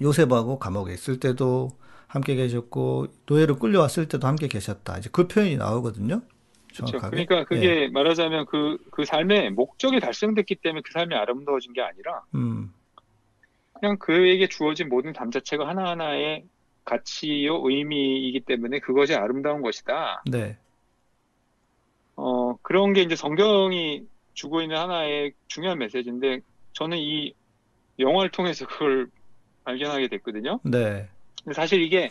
[0.00, 1.68] 요셉하고 감옥에 있을 때도
[2.06, 4.96] 함께 계셨고 노예로 끌려왔을 때도 함께 계셨다.
[4.96, 6.22] 이제 그 표현이 나오거든요.
[6.72, 6.86] 그렇죠.
[6.86, 7.26] 정확하게.
[7.26, 7.44] 그러니까 예.
[7.44, 12.72] 그게 말하자면 그, 그 삶의 목적이 달성됐기 때문에 그 삶이 아름다워진 게 아니라 음,
[13.78, 16.44] 그냥 그에게 주어진 모든 삶 자체가 하나하나의
[16.88, 20.22] 가치요 의미이기 때문에 그것이 아름다운 것이다.
[20.30, 20.56] 네,
[22.16, 26.40] 어, 그런 게 이제 성경이 주고 있는 하나의 중요한 메시지인데
[26.72, 27.34] 저는 이
[27.98, 29.08] 영화를 통해서 그걸
[29.64, 30.60] 발견하게 됐거든요.
[30.64, 31.08] 네,
[31.44, 32.10] 근데 사실 이게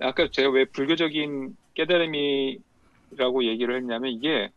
[0.00, 4.50] 아까 제가 왜 불교적인 깨달음이라고 얘기를 했냐면 이게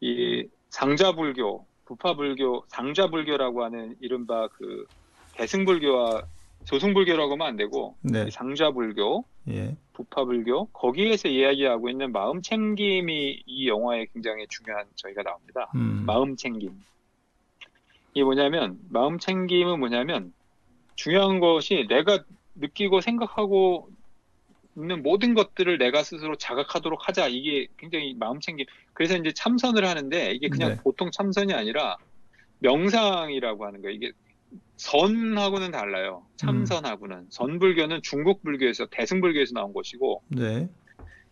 [0.00, 4.86] 이 상자불교, 부파불교, 상자불교라고 하는 이른바 그
[5.32, 6.22] 대승불교와
[6.74, 13.68] 조승불교라고 하면 안 되고 네, 이 상자불교, 예, 부파불교 거기에서 이야기하고 있는 마음 챙김이 이
[13.68, 15.70] 영화에 굉장히 중요한 저희가 나옵니다.
[15.76, 16.72] 음, 마음 챙김.
[18.12, 20.32] 이게 뭐냐면 마음 챙김은 뭐냐면
[20.96, 22.24] 중요한 것이 내가
[22.56, 23.88] 느끼고 생각하고
[24.76, 27.28] 있는 모든 것들을 내가 스스로 자각하도록 하자.
[27.28, 28.66] 이게 굉장히 마음 챙김.
[28.92, 30.76] 그래서 이제 참선을 하는데 이게 그냥 네.
[30.82, 31.96] 보통 참선이 아니라
[32.58, 33.94] 명상이라고 하는 거예요.
[33.94, 34.12] 이게
[34.88, 36.26] 선하고는 달라요.
[36.36, 37.28] 참선하고는.
[37.30, 40.68] 선불교는 중국 불교에서 대승 불교에서 나온 것이고 네,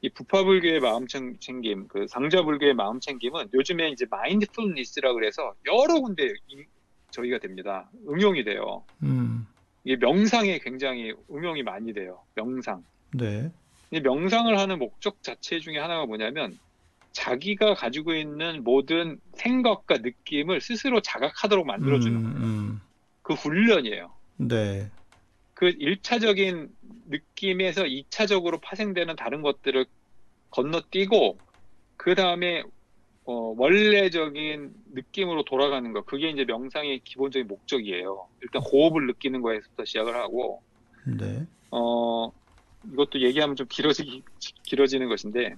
[0.01, 5.53] 이 부파 불교의 마음 챙- 챙김, 그 상자 불교의 마음 챙김은 요즘에 이제 마인드풀니스라 그래서
[5.67, 6.65] 여러 군데 인-
[7.11, 7.91] 저희가 됩니다.
[8.09, 8.85] 응용이 돼요.
[9.03, 9.47] 음,
[9.85, 12.23] 이게 명상에 굉장히 응용이 많이 돼요.
[12.35, 12.83] 명상.
[13.12, 13.53] 네,
[13.91, 16.59] 이 명상을 하는 목적 자체 중에 하나가 뭐냐면
[17.12, 22.81] 자기가 가지고 있는 모든 생각과 느낌을 스스로 자각하도록 만들어주는 음, 음,
[23.23, 24.13] 그 훈련이에요.
[24.37, 24.91] 네,
[25.55, 26.69] 그 1차적인
[27.09, 29.87] 느낌에서 2차적으로 파생되는 다른 것들을
[30.51, 31.39] 건너뛰고
[31.97, 32.63] 그 다음에
[33.25, 38.29] 어, 원래적인 느낌으로 돌아가는 것 그게 이제 명상의 기본적인 목적이에요.
[38.41, 40.63] 일단 호흡을 느끼는 거에서부터 시작을 하고
[41.07, 42.33] 네, 어,
[42.91, 44.23] 이것도 얘기하면 좀 길어지기,
[44.65, 45.57] 길어지는 것인데,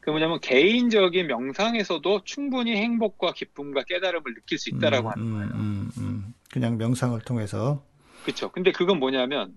[0.00, 5.50] 그 뭐냐면 개인적인 명상에서도 충분히 행복과 기쁨과 깨달음을 느낄 수 있다라고 음, 하는 음, 거예요.
[5.54, 6.29] 음, 음.
[6.52, 7.84] 그냥 명상을 통해서.
[8.24, 8.50] 그렇죠.
[8.50, 9.56] 근데 그건 뭐냐면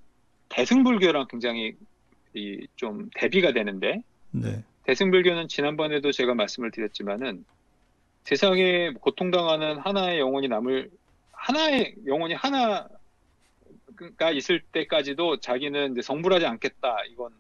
[0.50, 1.74] 대승불교랑 굉장히
[2.36, 4.02] 이 좀 대비가 되는데,
[4.32, 7.46] 네, 대승불교는 지난번에도 제가 말씀을 드렸지만은
[8.24, 10.90] 세상에 고통당하는 하나의 영혼이 남을
[11.32, 12.90] 하나의 영혼이 하나가
[14.34, 16.98] 있을 때까지도 자기는 이제 성불하지 않겠다.
[17.12, 17.32] 이건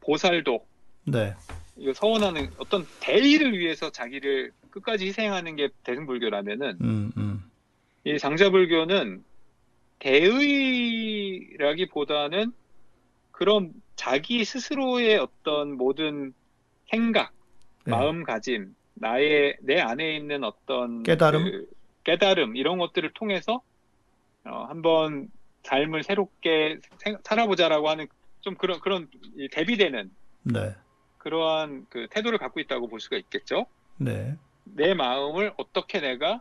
[0.00, 0.66] 보살도.
[1.04, 1.34] 네,
[1.78, 7.37] 이거 서원하는 어떤 대의를 위해서 자기를 끝까지 희생하는 게 대승불교라면은 음, 음,
[8.04, 9.24] 이 상자불교는
[11.58, 12.52] 대의라기보다는
[13.32, 16.32] 그런 자기 스스로의 어떤 모든
[16.90, 17.32] 생각,
[17.84, 17.90] 네.
[17.92, 21.44] 마음가짐, 나의 내 안에 있는 어떤 깨달음?
[21.44, 21.66] 그
[22.04, 23.62] 깨달음 이런 것들을 통해서
[24.44, 25.28] 어, 한번
[25.64, 28.06] 삶을 새롭게 생- 살아보자라고 하는
[28.40, 30.10] 좀 그런 그런 이 대비되는
[30.44, 30.74] 네,
[31.18, 33.66] 그러한 그 태도를 갖고 있다고 볼 수가 있겠죠.
[33.98, 36.40] 네, 내 마음을 어떻게 내가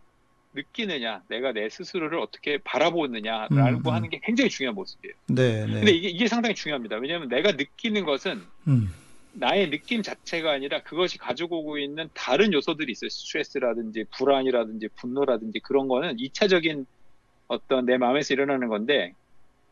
[0.57, 3.93] 느끼느냐, 내가 내 스스로를 어떻게 바라보느냐라고 음, 음.
[3.93, 5.13] 하는 게 굉장히 중요한 모습이에요.
[5.27, 6.97] 네, 근데 네, 이게, 이게 상당히 중요합니다.
[6.97, 8.91] 왜냐하면 내가 느끼는 것은 음,
[9.33, 13.09] 나의 느낌 자체가 아니라 그것이 가지고 오고 있는 다른 요소들이 있어요.
[13.09, 16.85] 스트레스라든지 불안이라든지 분노라든지 그런 거는 2차적인
[17.47, 19.13] 어떤 내 마음에서 일어나는 건데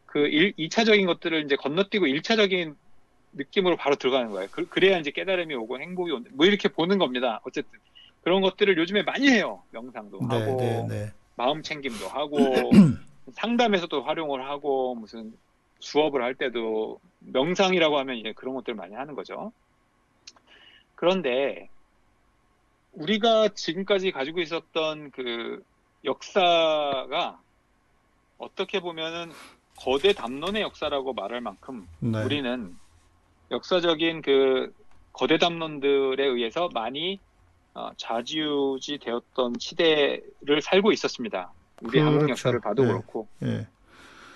[0.06, 2.76] 그 1, 2차적인 것들을 이제 건너뛰고 1차적인
[3.34, 4.48] 느낌으로 바로 들어가는 거예요.
[4.52, 6.30] 그, 래야 이제 깨달음이 오고 행복이 온다.
[6.34, 7.42] 뭐 이렇게 보는 겁니다.
[7.44, 7.80] 어쨌든
[8.26, 9.62] 그런 것들을 요즘에 많이 해요.
[9.70, 12.40] 명상도 네, 하고 네, 네, 마음 챙김도 하고
[13.34, 15.32] 상담에서도 활용을 하고 무슨
[15.80, 19.54] 수업을 할 때도 명상이라고 하면 이제 그런 것들을 많이 하는 거죠.
[20.96, 21.70] 그런데
[22.94, 25.64] 우리가 지금까지 가지고 있었던 그
[26.04, 27.40] 역사가
[28.40, 29.30] 어떻게 보면은
[29.78, 32.24] 거대 담론의 역사라고 말할 만큼 네.
[32.24, 32.76] 우리는
[33.52, 34.74] 역사적인 그
[35.14, 37.20] 거대 담론들에 의해서 많이
[37.76, 41.52] 어, 좌지우지 되었던 시대를 살고 있었습니다.
[41.82, 42.32] 우리 한국 그렇죠.
[42.32, 42.88] 역사를 봐도 예.
[42.88, 43.68] 그렇고 예.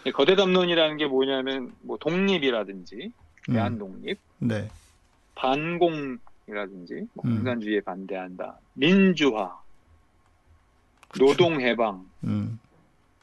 [0.06, 3.12] 이 거대 담론이라는 게 뭐냐면 뭐 독립이라든지
[3.49, 3.54] 음.
[3.54, 4.69] 대한 독립, 네.
[5.36, 7.36] 반공이라든지 뭐 음.
[7.36, 9.58] 공산주의에 반대한다, 민주화,
[11.17, 12.60] 노동 해방, 음.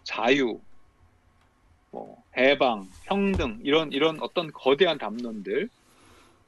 [0.02, 0.59] 자유,
[1.90, 5.68] 뭐 해방, 평등 이런 이런 어떤 거대한 담론들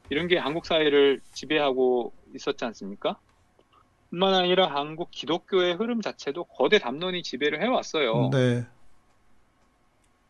[0.09, 3.19] 이런 게 한국 사회를 지배하고 있었지 않습니까?
[4.11, 8.31] 뿐만 아니라 한국 기독교의 흐름 자체도 거대 담론이 지배를 해왔어요.
[8.33, 8.67] 네.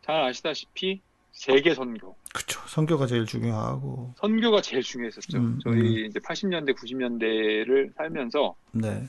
[0.01, 2.59] 잘 아시다시피 세계 선교, 그쵸.
[2.67, 4.13] 성교가 제일 중요하고.
[4.17, 5.37] 선교가 제일 중요했었죠.
[5.37, 9.07] 음, 저희 이제 80년대, 90년대를 살면서 네.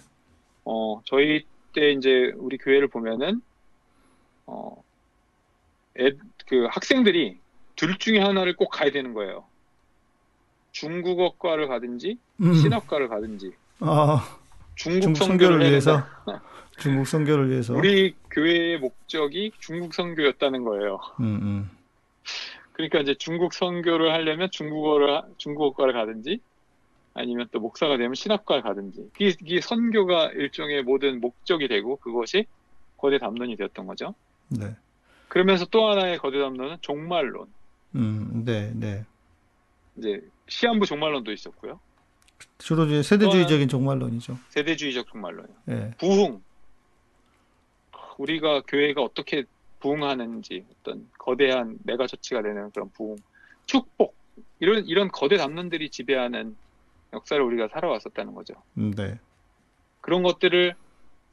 [0.64, 3.40] 어 저희 때 이제 우리 교회를 보면은
[4.46, 4.83] 어,
[5.98, 6.12] 애,
[6.46, 7.38] 그 학생들이
[7.76, 9.44] 둘 중에 하나를 꼭 가야 되는 거예요.
[10.72, 12.54] 중국어과를 가든지 음.
[12.54, 14.38] 신학과를 가든지 아,
[14.76, 16.02] 중국, 선교를 위해서.
[16.78, 17.74] 중국 선교를 위해서.
[17.74, 20.98] 우리 교회의 목적이 중국 선교였다는 거예요.
[21.20, 21.70] 음, 음.
[22.72, 26.40] 그러니까 이제 중국 선교를 하려면 중국어를 하- 중국어과를 가든지
[27.12, 32.46] 아니면 또 목사가 되면 신학과를 가든지 이게, 이게 선교가 일종의 모든 목적이 되고 그것이
[32.96, 34.14] 거대 담론이 되었던 거죠.
[34.48, 34.74] 네.
[35.28, 37.46] 그러면서 또 하나의 거대 담론은 종말론.
[37.96, 39.04] 음, 네, 네.
[39.96, 41.78] 이제 시한부 종말론도 있었고요.
[42.59, 44.38] 주로 이제 세대주의적인 종말론이죠.
[44.50, 45.55] 세대주의적 종말론이요.
[45.70, 45.94] 예.
[45.98, 46.42] 부흥.
[48.18, 49.44] 우리가 교회가 어떻게
[49.81, 53.16] 부흥하는지 어떤 거대한 megachurch가 되는 그런 부흥,
[53.66, 54.14] 축복
[54.59, 56.55] 이런 이런 거대 담론들이 지배하는
[57.12, 58.55] 역사를 우리가 살아왔었다는 거죠.
[58.76, 59.18] 음, 네.
[60.03, 60.74] 그런 것들을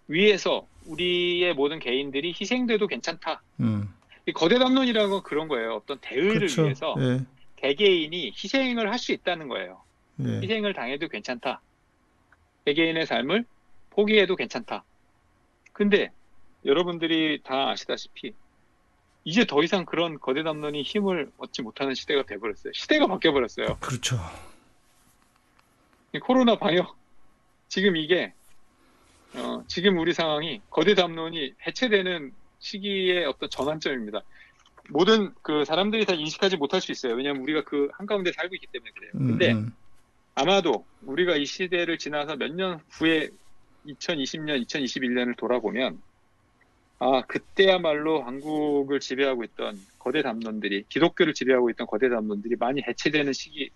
[0.07, 3.41] 위해서 우리의 모든 개인들이 희생돼도 괜찮다.
[3.59, 3.93] 음.
[4.25, 5.75] 이 거대 담론이라는 건 그런 거예요.
[5.75, 6.63] 어떤 대의를 그렇죠.
[6.63, 7.21] 위해서 예.
[7.57, 9.81] 개개인이 희생을 할 수 있다는 거예요.
[10.25, 10.41] 예.
[10.41, 11.61] 희생을 당해도 괜찮다.
[12.65, 13.45] 개개인의 삶을
[13.91, 14.83] 포기해도 괜찮다.
[15.73, 16.11] 근데
[16.65, 18.33] 여러분들이 다 아시다시피
[19.23, 22.73] 이제 더 이상 그런 거대 담론이 힘을 얻지 못하는 시대가 돼버렸어요.
[22.73, 23.77] 시대가 바뀌어버렸어요.
[23.79, 24.17] 그렇죠.
[26.13, 26.95] 이 코로나 방역
[27.67, 28.33] 지금 이게
[29.35, 34.21] 어, 지금 우리 상황이 거대 담론이 해체되는 시기의 어떤 전환점입니다.
[34.89, 37.13] 모든 그 사람들이 다 인식하지 못할 수 있어요.
[37.13, 39.11] 왜냐하면 우리가 그 한가운데 살고 있기 때문에 그래요.
[39.15, 39.73] 음, 근데 음.
[40.37, 43.29] 아마도 우리가 이 시대를 지나서 몇 년 후에
[43.87, 45.99] 2020년, 2021년을 돌아보면
[46.99, 53.69] 아 그때야말로 한국을 지배하고 있던 거대 담론들이 기독교를 지배하고 있던 거대 담론들이 많이 해체되는 시기,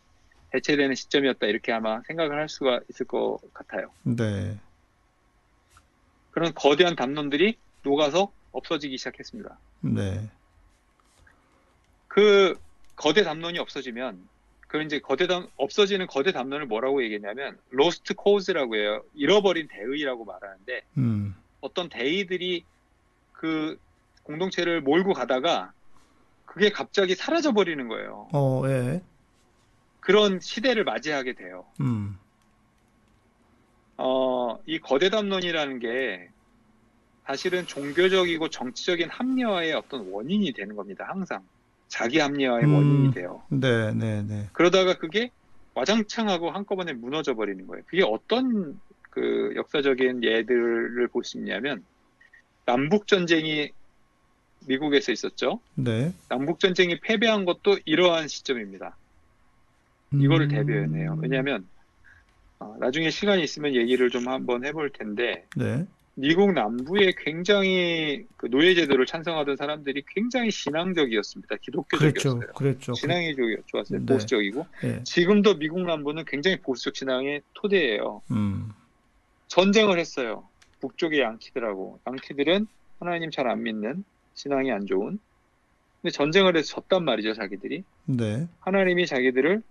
[0.54, 3.92] 해체되는 시점이었다 이렇게 아마 생각을 할 수가 있을 것 같아요.
[4.04, 4.58] 네.
[6.32, 9.58] 그런 거대한 담론들이 녹아서 없어지기 시작했습니다.
[9.82, 10.30] 네.
[12.08, 12.60] 그
[12.96, 14.28] 거대 담론이 없어지면
[14.72, 19.04] 그 이제 거대 담 없어지는 거대 담론을 뭐라고 얘기했냐면 로스트 코즈라고 해요.
[19.14, 21.36] 잃어버린 대의라고 말하는데 음.
[21.60, 22.64] 어떤 대의들이
[23.34, 23.78] 그
[24.24, 25.74] 공동체를 몰고 가다가
[26.46, 28.30] 그게 갑자기 사라져 버리는 거예요.
[28.32, 29.02] 어, 예.
[30.00, 31.66] 그런 시대를 맞이하게 돼요.
[31.82, 32.18] 음.
[33.98, 36.30] 어, 이 거대 담론이라는 게
[37.26, 41.06] 사실은 종교적이고 정치적인 합리화의 어떤 원인이 되는 겁니다.
[41.10, 41.46] 항상
[41.92, 42.74] 자기 합리화의 음.
[42.74, 43.44] 원인이 돼요.
[43.50, 44.48] 네, 네, 네.
[44.54, 45.30] 그러다가 그게
[45.74, 47.84] 와장창하고 한꺼번에 무너져 버리는 거예요.
[47.86, 51.84] 그게 어떤 그 역사적인 예들을 볼 수 있냐면
[52.66, 53.72] 남북 전쟁이
[54.68, 55.60] 미국에서 있었죠.
[55.76, 56.14] 네.
[56.30, 58.96] 남북 전쟁이 패배한 것도 이러한 시점입니다.
[60.14, 60.50] 이거를 음.
[60.50, 61.18] 대변해요.
[61.22, 61.68] 왜냐하면
[62.60, 65.86] 어, 나중에 시간이 있으면 얘기를 좀 한번 해볼 텐데 네.
[66.16, 71.56] 미국 남부에 굉장히 그 노예 제도를 찬성하던 사람들이 굉장히 신앙적이었습니다.
[71.62, 72.40] 기독교적이었어요.
[72.40, 72.54] 그랬죠.
[72.54, 72.94] 그랬죠.
[72.94, 74.00] 신앙이 좋- 좋았어요.
[74.00, 74.06] 네.
[74.14, 75.04] 보수적이고 예.
[75.04, 78.22] 지금도 미국 남부는 굉장히 보수적 신앙의 토대예요.
[78.32, 78.72] 음.
[79.48, 80.48] 전쟁을 했어요.
[80.82, 82.68] 북쪽의 양키들하고 양키들은
[83.00, 85.18] 하나님 잘 안 믿는 신앙이 안 좋은.
[86.02, 87.84] 근데 전쟁을 해서 졌단 말이죠, 자기들이.
[88.06, 88.48] 네.
[88.60, 89.62] 하나님이 자기들을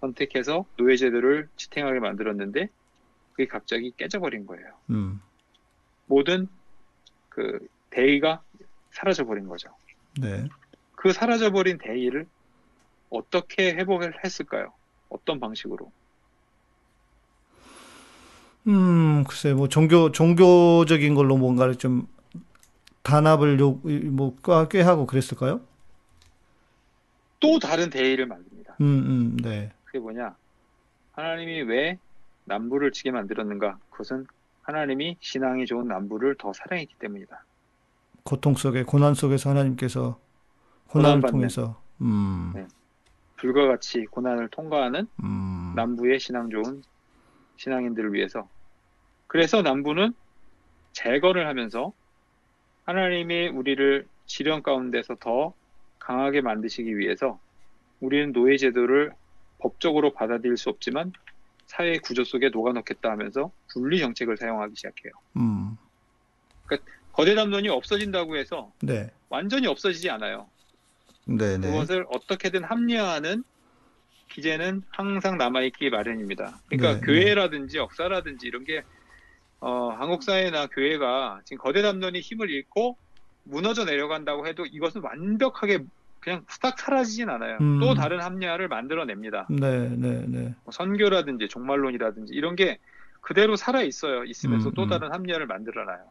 [0.00, 2.68] 선택해서 노예 제도를 지탱하게 만들었는데
[3.32, 4.66] 그게 갑자기 깨져버린 거예요.
[4.90, 5.20] 음.
[6.08, 6.48] 모든
[7.30, 7.58] 그
[7.90, 8.42] 대의가
[8.92, 9.70] 사라져 버린 거죠.
[10.20, 10.48] 네.
[10.96, 12.26] 그 사라져 버린 대의를
[13.10, 14.74] 어떻게 회복을 했을까요?
[15.08, 15.92] 어떤 방식으로?
[18.66, 22.06] 음, 글쎄, 뭐, 종교, 종교적인 걸로 뭔가를 좀
[23.02, 23.80] 단합을 요,
[24.12, 25.60] 뭐, 꽤- 꽤 하고 그랬을까요?
[27.40, 28.80] 또 다른 대의를 만듭니다.
[28.80, 29.72] 음, 음, 네.
[29.84, 30.36] 그게 뭐냐?
[31.12, 31.98] 하나님이 왜
[32.46, 33.78] 남부를 지게 만들었는가?
[33.90, 34.26] 그것은
[34.72, 37.42] 하나님이 신앙이 좋은 남부를 더 사랑했기 때문이다.
[38.22, 40.20] 고통 속에, 고난 속에서 하나님께서
[40.88, 41.30] 고난을 고난받는.
[41.30, 41.80] 통해서.
[42.02, 42.66] 음, 네.
[43.36, 46.82] 불과 같이 고난을 통과하는 음, 남부의 신앙 좋은
[47.56, 48.46] 신앙인들을 위해서.
[49.26, 50.12] 그래서 남부는
[50.92, 51.94] 재건을 하면서
[52.84, 55.54] 하나님이 우리를 지령 가운데서 더
[55.98, 57.38] 강하게 만드시기 위해서
[58.00, 59.14] 우리는 노예 제도를
[59.60, 61.12] 법적으로 받아들일 수 없지만
[61.68, 65.12] 사회 구조 속에 녹아넣겠다 하면서 분리 정책을 사용하기 시작해요.
[65.36, 65.76] 음,
[67.12, 70.50] 거대 담론이 없어진다고 해서 네, 완전히 없어지지 않아요.
[71.26, 73.44] 네, 네, 그것을 어떻게든 합리화하는
[74.30, 76.60] 기제는 항상 남아있기 마련입니다.
[76.68, 78.82] 그러니까 네, 교회라든지 역사라든지 이런 게
[79.60, 82.96] 어, 한국 사회나 교회가 지금 거대 담론이 힘을 잃고
[83.42, 85.80] 무너져 내려간다고 해도 이것은 완벽하게
[86.20, 87.58] 그냥 스탁 사라지진 않아요.
[87.60, 87.78] 음.
[87.80, 89.46] 또 다른 합리화를 만들어냅니다.
[89.50, 92.78] 네, 네, 네, 뭐 선교라든지 종말론이라든지 이런 게
[93.20, 94.24] 그대로 살아 있어요.
[94.24, 94.88] 있으면서 음, 또 음.
[94.88, 96.10] 다른 합리화를 만들어놔요.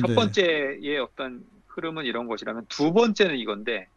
[0.00, 0.14] 첫 네.
[0.14, 3.88] 번째의 어떤 흐름은 이런 것이라면 두 번째는 이건데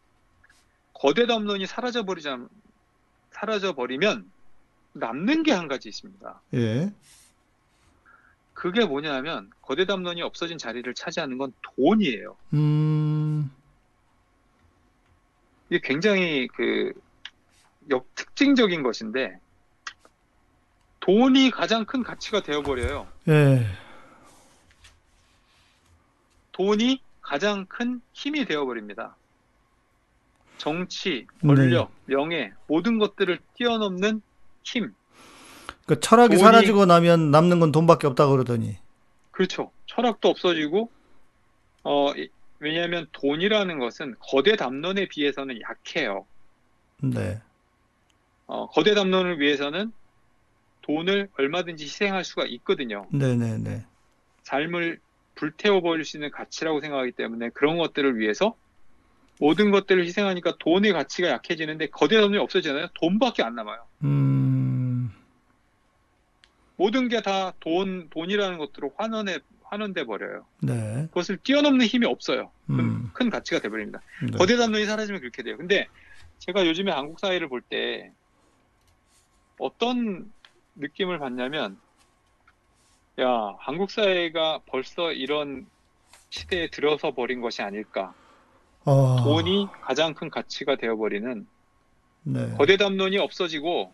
[0.92, 2.38] 거대 담론이 사라져 버리자
[3.30, 4.30] 사라져 버리면
[4.94, 6.42] 남는 게 한 가지 있습니다.
[6.54, 6.92] 예,
[8.52, 12.36] 그게 뭐냐면 거대 담론이 없어진 자리를 차지하는 건 돈이에요.
[12.54, 13.50] 음,
[15.70, 16.92] 이게 굉장히 그
[17.90, 19.40] 역 특징적인 것인데
[21.00, 23.06] 돈이 가장 큰 가치가 되어 버려요.
[23.28, 23.64] 예,
[26.52, 29.16] 돈이 가장 큰 힘이 되어 버립니다.
[30.58, 34.20] 정치, 권력, 명예 모든 것들을 뛰어넘는
[34.64, 34.94] 힘.
[35.86, 38.76] 그 철학이 돈이- 사라지고 나면 남는 건 돈밖에 없다 그러더니.
[39.30, 39.70] 그렇죠.
[39.86, 40.90] 철학도 없어지고
[41.84, 42.28] 어 이-
[42.60, 46.26] 왜냐하면 돈이라는 것은 거대 담론에 비해서는 약해요.
[47.02, 47.40] 네,
[48.46, 49.92] 어, 거대 담론을 위해서는
[50.82, 53.06] 돈을 얼마든지 희생할 수가 있거든요.
[53.12, 53.84] 네, 네, 네,
[54.42, 55.00] 삶을
[55.34, 58.56] 불태워 버릴 수 있는 가치라고 생각하기 때문에 그런 것들을 위해서
[59.38, 62.88] 모든 것들을 희생하니까 돈의 가치가 약해지는데 거대 담론이 없어지잖아요.
[62.94, 63.86] 돈밖에 안 남아요.
[64.02, 65.12] 음,
[66.76, 69.38] 모든 게 다 돈, 돈이라는 것들로 환원해,
[69.70, 70.46] 환원돼 버려요.
[70.62, 72.52] 네, 그것을 뛰어넘는 힘이 없어요.
[72.66, 74.00] 큰, 음, 큰 가치가 돼버립니다.
[74.22, 75.56] 네, 거대 담론이 사라지면 그렇게 돼요.
[75.56, 75.86] 근데
[76.38, 78.12] 제가 요즘에 한국 사회를 볼 때
[79.58, 80.32] 어떤
[80.76, 81.80] 느낌을 받냐면,
[83.20, 85.66] 야, 한국 사회가 벌써 이런
[86.30, 88.14] 시대에 들어서 버린 것이 아닐까.
[88.84, 91.46] 어, 돈이 가장 큰 가치가 되어버리는
[92.22, 93.92] 네, 거대 담론이 없어지고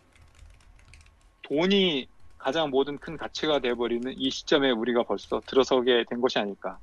[1.41, 2.07] 돈이
[2.45, 6.77] 가장 모든 큰 가치가 되어버리는 이 시점에 우리가 벌써 들어서게 된 것이 아닐까.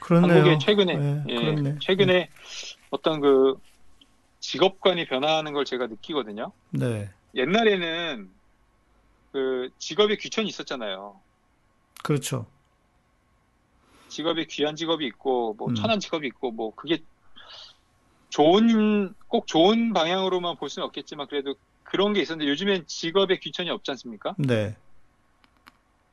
[0.00, 0.34] 그렇네요.
[0.34, 1.78] 한국의 최근에 예, 예.
[1.80, 2.28] 최근에
[2.90, 3.54] 어떤 그
[4.40, 6.50] 직업관이 변화하는 걸 제가 느끼거든요.
[6.70, 8.30] 네, 옛날에는
[9.30, 11.22] 그 직업에 귀천이 있었잖아요.
[12.02, 12.50] 그렇죠.
[14.08, 15.74] 직업에 귀한 직업이 있고 뭐 음.
[15.76, 16.98] 천한 직업이 있고 뭐 그게
[18.30, 21.54] 좋은 꼭 좋은 방향으로만 볼 수는 없겠지만 그래도
[21.90, 24.34] 그런 게 있었는데 요즘엔 직업에 귀천이 없지 않습니까?
[24.38, 24.76] 네,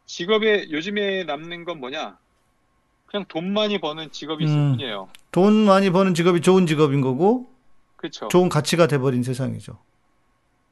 [0.05, 2.17] 직업에 요즘에 남는 건 뭐냐?
[3.05, 4.71] 그냥 돈 많이 버는 직업이 있을 음.
[4.71, 5.09] 뿐이에요.
[5.31, 7.49] 돈 많이 버는 직업이 좋은 직업인 거고
[7.95, 8.27] 그렇죠.
[8.27, 9.79] 좋은 가치가 돼버린 세상이죠.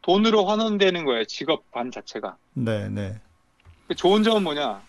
[0.01, 1.25] 돈으로 환원되는 거예요.
[1.25, 2.37] 직업관 자체가.
[2.53, 3.21] 네, 네.
[3.87, 4.81] 그 좋은 점은 뭐냐?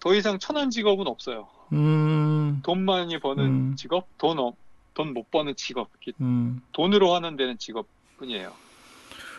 [0.00, 1.48] 더 이상 천한 직업은 없어요.
[1.72, 3.76] 음, 돈 많이 버는 음.
[3.76, 4.52] 직업, 돈, 어,
[4.94, 5.90] 돈못 버는 직업,
[6.20, 6.62] 음.
[6.72, 8.52] 돈으로 환원되는 직업뿐이에요.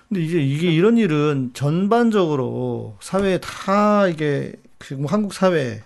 [0.10, 5.84] 근데 이게, 이게 이런 일은 전반적으로 사회에 다 이게, 지금 한국 사회,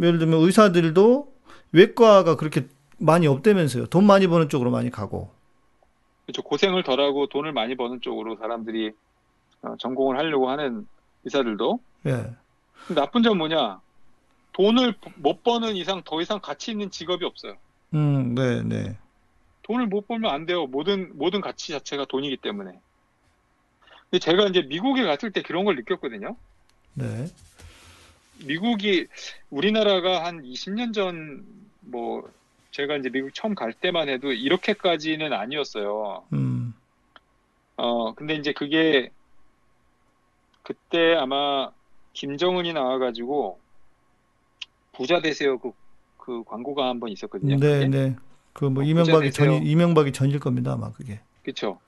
[0.00, 1.32] 예를 들면 의사들도
[1.72, 2.66] 외과가 그렇게
[2.98, 3.86] 많이 없다면서요.
[3.86, 5.30] 돈 많이 버는 쪽으로 많이 가고.
[6.24, 6.42] 그렇죠.
[6.42, 8.92] 고생을 덜하고 돈을 많이 버는 쪽으로 사람들이
[9.62, 10.86] 어, 전공을 하려고 하는
[11.24, 12.34] 의사들도 예.
[12.94, 13.80] 나쁜 점 뭐냐?
[14.52, 17.56] 돈을 못 버는 이상 더 이상 가치 있는 직업이 없어요.
[17.94, 18.96] 음, 네, 네.
[19.62, 20.66] 돈을 못 벌면 안 돼요.
[20.66, 22.80] 모든 모든 가치 자체가 돈이기 때문에.
[24.10, 26.36] 근데 제가 이제 미국에 갔을 때 그런 걸 느꼈거든요.
[26.94, 27.26] 네.
[28.44, 29.06] 미국이
[29.50, 32.28] 우리나라가 한 20년 전 뭐
[32.72, 36.24] 제가 이제 미국 처음 갈 때만 해도 이렇게까지는 아니었어요.
[36.32, 36.74] 음,
[37.76, 39.10] 어 근데 이제 그게
[40.62, 41.70] 그때 아마
[42.12, 43.58] 김정은이 나와가지고
[44.92, 45.72] 부자 되세요 그,
[46.18, 47.56] 그 광고가 한 번 있었거든요.
[47.58, 48.16] 네, 네.
[48.52, 49.30] 그뭐 어, 이명박이.
[49.30, 51.20] 전, 이명박이 전일 겁니다, 아마 그게.
[51.42, 51.78] 그렇죠.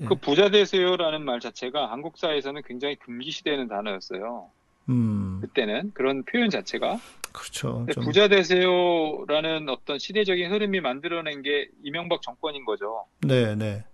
[0.00, 0.04] 예.
[0.04, 4.50] 그 부자 되세요라는 말 자체가 한국 사회에서는 굉장히 금기시되는 단어였어요.
[4.88, 6.98] 음, 그때는 그런 표현 자체가
[7.32, 7.86] 그렇죠.
[7.92, 13.06] 좀, 부자 되세요라는 어떤 시대적인 흐름이 만들어낸 게 이명박 정권인 거죠.
[13.20, 13.84] 네, 네.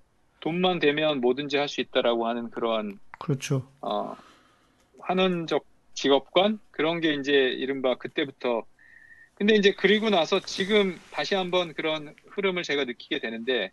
[0.41, 3.67] 돈만 되면 뭐든지 할 수 있다라고 하는 그러한 그렇죠.
[3.81, 4.15] 어,
[5.01, 8.65] 환원적 직업관 그런 게 이제 이른바 그때부터
[9.35, 13.73] 근데 이제 그리고 나서 지금 다시 한번 그런 흐름을 제가 느끼게 되는데,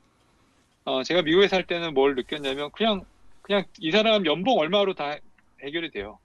[0.86, 3.04] 어, 제가 미국에 살 때는 뭘 느꼈냐면, 그냥,
[3.42, 5.16] 그냥 이 사람 연봉 얼마로 다
[5.64, 6.20] 해결이 돼요.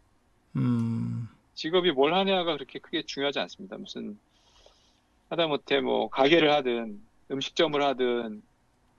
[0.57, 3.77] 음, 직업이 뭘 하냐가 그렇게 크게 중요하지 않습니다.
[3.77, 4.19] 무슨,
[5.29, 6.99] 하다못해 뭐, 가게를 하든,
[7.31, 8.43] 음식점을 하든,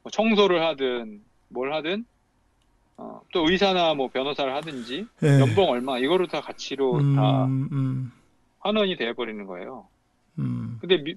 [0.04, 2.06] 뭐 청소를 하든, 뭘 하든,
[2.98, 5.40] 어, 또 의사나 뭐 변호사를 하든지, 예.
[5.40, 8.12] 연봉 얼마, 이거로 다 가치로 음, 다 음,
[8.60, 9.90] 환원이 돼버리는 거예요.
[10.40, 11.16] 음, 근데 미-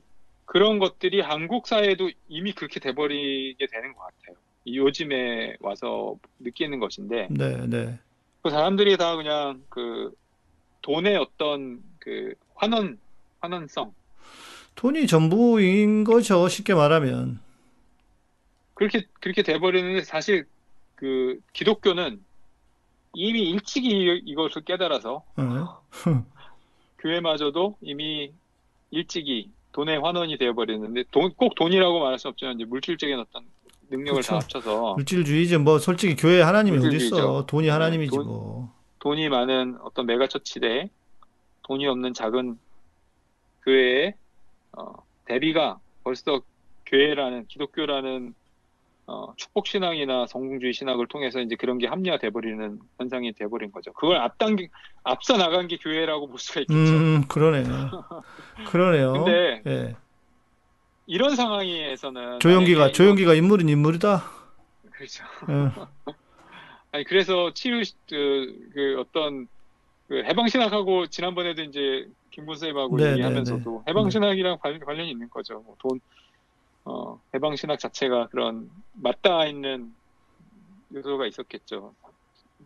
[0.53, 4.35] 그런 것들이 한국 사회도 이미 그렇게 돼버리게 되는 것 같아요.
[4.65, 8.01] 이 요즘에 와서 느끼는 것인데, 네, 네.
[8.43, 10.13] 그 사람들이 다 그냥 그
[10.83, 12.99] 돈의 어떤 그 환원,
[13.41, 13.95] 환원성,
[14.75, 17.39] 돈이 전부인 거죠, 쉽게 말하면.
[18.75, 20.49] 그렇게, 그렇게 돼버리는데 사실
[20.97, 22.25] 그 기독교는
[23.15, 25.43] 이미 일찍이 이- 이것을 깨달아서 예.
[26.99, 28.33] 교회마저도 이미
[28.91, 33.45] 일찍이 돈의 환원이 되어버리는데 돈, 꼭 돈이라고 말할 수 없지만 이제 물질적인 어떤
[33.91, 34.57] 능력을 다 그쵸.
[34.59, 37.47] 합쳐서 물질주의지 뭐 솔직히 교회 하나님이 어디 있어?
[37.47, 38.73] 돈이 네, 하나님이지 돈- 뭐.
[39.01, 40.91] 돈이 많은 어떤 megachurch 대
[41.63, 42.59] 돈이 없는 작은
[43.65, 44.15] 교회에
[44.73, 44.93] 어,
[45.25, 46.41] 대비가 벌써
[46.87, 48.35] 교회라는 기독교라는
[49.11, 53.93] 어, 축복 신앙이나 성공주의 신학을 통해서 이제 그런 게 합리화돼 버리는 현상이 돼 버린 거죠.
[53.93, 54.69] 그걸 앞당기
[55.03, 56.79] 앞서 나간 게 교회라고 볼 수가 있겠죠.
[56.79, 57.65] 음, 그러네요.
[58.71, 59.13] 그러네요.
[59.13, 59.97] 근데 예.
[61.07, 64.23] 이런 상황에서는 조용기가 만약에 조용기가 인물은 인물이다.
[64.93, 65.25] 그렇죠.
[65.49, 66.13] 예.
[66.93, 69.49] 아니 그래서 치유 그, 그 어떤
[70.07, 73.91] 그 해방 신학하고 지난번에도 이제 김군 쌤하고 네, 얘기하면서도 네, 네.
[73.91, 75.63] 해방 신학이랑 관, 관련이 있는 거죠.
[75.67, 76.01] 뭐 돈,
[76.85, 79.95] 어, 해방 신학 자체가 그런 맞닿아 있는
[80.93, 81.95] 요소가 있었겠죠.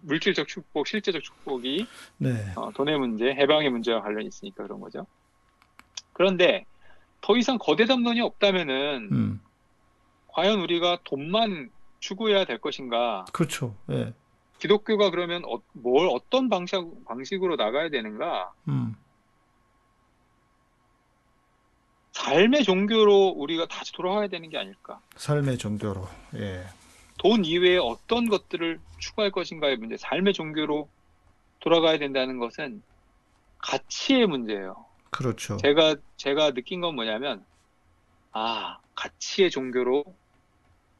[0.02, 1.86] 물질적 축복, 실제적 축복이
[2.18, 2.52] 네.
[2.56, 5.06] 어, 돈의 문제, 해방의 문제와 관련이 있으니까 그런 거죠.
[6.12, 6.64] 그런데
[7.20, 9.40] 더 이상 거대 담론이 없다면은 음.
[10.28, 13.24] 과연 우리가 돈만 추구해야 될 것인가?
[13.32, 13.74] 그렇죠.
[13.90, 14.12] 예.
[14.58, 18.52] 기독교가 그러면 어, 뭘 어떤 방식, 방식으로 나가야 되는가?
[18.68, 18.94] 음.
[22.24, 24.98] 삶의 종교로 우리가 다시 돌아가야 되는 게 아닐까?
[25.16, 26.08] 삶의 종교로.
[26.36, 26.64] 예.
[27.18, 30.88] 돈 이외에 어떤 것들을 추구할 것인가의 문제, 삶의 종교로
[31.60, 32.82] 돌아가야 된다는 것은
[33.58, 34.86] 가치의 문제예요.
[35.10, 35.58] 그렇죠.
[35.58, 37.44] 제가 제가 느낀 건 뭐냐면
[38.32, 40.04] 아 가치의 종교로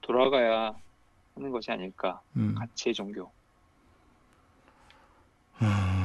[0.03, 0.75] 돌아가야
[1.35, 2.21] 하는 것이 아닐까?
[2.37, 2.55] 음.
[2.55, 3.33] 가치의 종교.
[5.61, 6.04] 이게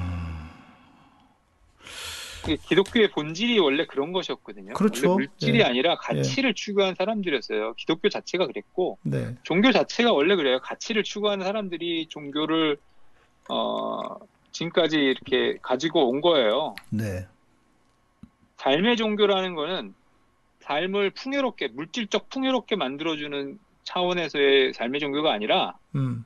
[2.45, 4.73] 기독교의 본질이 원래 그런 것이었거든요.
[4.73, 5.11] 그렇죠.
[5.11, 5.63] 원래 물질이 예.
[5.63, 7.73] 아니라 가치를 추구한 사람들이었어요.
[7.73, 9.35] 기독교 자체가 그랬고 네.
[9.43, 10.59] 종교 자체가 원래 그래요.
[10.61, 12.77] 가치를 추구하는 사람들이 종교를
[13.49, 14.01] 어
[14.51, 16.75] 지금까지 이렇게 가지고 온 거예요.
[16.89, 17.27] 네.
[18.57, 19.93] 삶의 종교라는 거는
[20.61, 26.25] 삶을 풍요롭게 물질적 풍요롭게 만들어주는 차원에서의 삶의 종교가 아니라 음.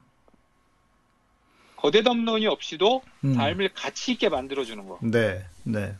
[1.83, 3.33] 거대 담론이 없이도 음.
[3.33, 4.99] 삶을 가치 있게 만들어주는 거.
[5.01, 5.45] 네.
[5.63, 5.93] 네.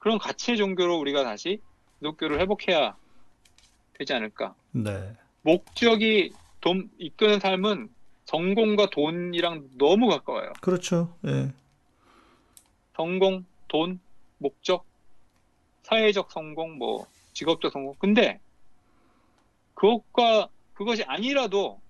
[0.00, 1.60] 그런 가치의 종교로 우리가 다시
[2.00, 2.96] 기독교를 회복해야
[3.94, 4.56] 되지 않을까.
[4.72, 5.16] 네.
[5.42, 7.88] 목적이 돈 이끄는 삶은
[8.24, 10.54] 성공과 돈이랑 너무 가까워요.
[10.60, 11.16] 그렇죠.
[11.24, 11.52] 예.
[12.96, 14.00] 성공, 돈,
[14.38, 14.84] 목적,
[15.84, 17.94] 사회적 성공, 뭐 직업적 성공.
[18.00, 18.40] 근데
[19.74, 21.80] 그것과 그것이 아니라도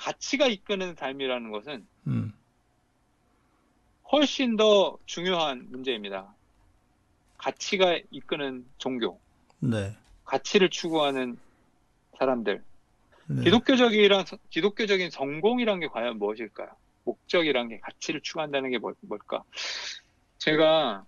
[0.00, 2.32] 가치가 이끄는 삶이라는 것은 음.
[4.10, 6.34] 훨씬 더 중요한 문제입니다.
[7.36, 9.20] 가치가 이끄는 종교,
[9.58, 9.94] 네.
[10.24, 11.38] 가치를 추구하는
[12.18, 12.62] 사람들.
[13.26, 13.44] 네.
[13.44, 16.70] 기독교적이란 기독교적인 성공이란 게 과연 무엇일까요?
[17.04, 19.44] 목적이란 게 가치를 추구한다는 게 뭘, 뭘까?
[20.38, 21.04] 제가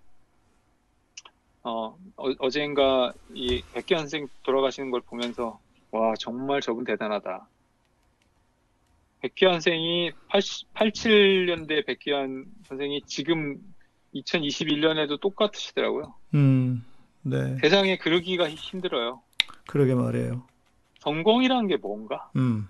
[1.63, 7.47] 어, 어, 젠가이 백기 선생 돌아가시는 걸 보면서 와 정말 저분 대단하다.
[9.23, 13.57] 백기환 선생이 80, 87년대 백기환 선생이 지금
[14.13, 16.13] 2021년에도 똑같으시더라고요.
[16.33, 16.83] 음.
[17.21, 17.57] 네.
[17.61, 19.21] 세상에 그러기가 힘들어요.
[19.65, 20.45] 그러게 말이에요.
[20.99, 22.29] 성공이라는 게 뭔가?
[22.35, 22.67] 음.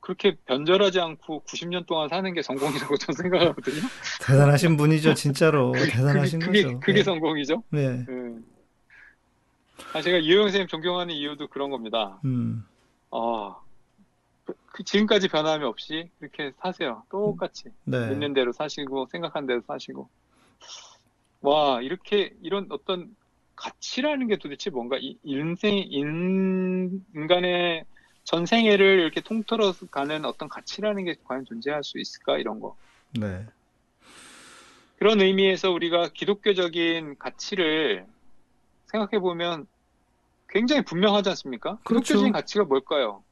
[0.00, 3.80] 그렇게 변절하지 않고 90년 동안 사는 게 성공이라고 저는 생각하거든요.
[4.26, 5.72] 대단하신 분이죠, 진짜로.
[5.72, 6.80] 대단하신 그게, 거죠.
[6.80, 7.02] 그게 네.
[7.04, 7.62] 성공이죠.
[7.70, 7.86] 네.
[8.08, 8.44] 음.
[9.92, 12.18] 아, 제가 이효영 선생님 존경하는 이유도 그런 겁니다.
[12.24, 12.64] 음.
[13.12, 13.69] 아, 그- 그
[14.84, 17.02] 지금까지 변함이 없이 그렇게 사세요.
[17.10, 17.64] 똑같이.
[17.84, 18.12] 네.
[18.12, 20.08] 있는 대로 사시고, 생각한 대로 사시고.
[21.40, 23.14] 와, 이렇게, 이런 어떤
[23.56, 27.84] 가치라는 게 도대체 뭔가, 이 인생, 인, 인간의
[28.24, 32.38] 전생애를 이렇게 통틀어서 가는 어떤 가치라는 게 과연 존재할 수 있을까?
[32.38, 32.76] 이런 거.
[33.18, 33.46] 네.
[34.98, 38.06] 그런 의미에서 우리가 기독교적인 가치를
[38.86, 39.66] 생각해 보면
[40.48, 41.78] 굉장히 분명하지 않습니까?
[41.84, 42.04] 그렇죠.
[42.04, 43.24] 기독교적인 가치가 뭘까요?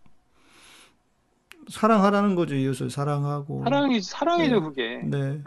[1.68, 2.54] 사랑하라는 거죠.
[2.54, 3.64] 이웃을 사랑하고.
[3.64, 4.66] 사랑이 사랑이죠, 네.
[4.66, 5.00] 그게.
[5.04, 5.42] 네.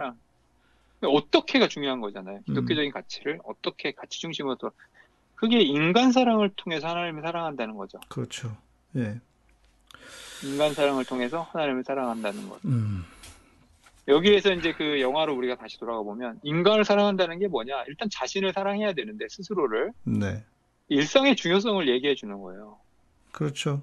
[1.02, 2.38] 어떻게가 중요한 거잖아요.
[2.38, 2.44] 음.
[2.46, 4.72] 기독교적인 가치를 어떻게 가치 중심으로 또
[5.36, 8.00] 그게 인간 사랑을 통해서 하나님을 사랑한다는 거죠.
[8.10, 8.56] 그렇죠.
[8.96, 9.20] 예.
[10.44, 12.64] 인간 사랑을 통해서 하나님을 사랑한다는 것.
[12.66, 13.04] 음.
[14.08, 17.84] 여기에서 이제 그 영화로 우리가 다시 돌아가 보면 인간을 사랑한다는 게 뭐냐?
[17.88, 20.44] 일단 자신을 사랑해야 되는데 스스로를 네.
[20.90, 22.78] 일상의 중요성을 얘기해 주는 거예요.
[23.32, 23.82] 그렇죠.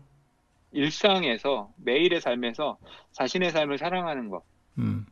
[0.72, 2.78] 일상에서 매일의 삶에서
[3.12, 4.42] 자신의 삶을 사랑하는 것.
[4.78, 5.06] 음.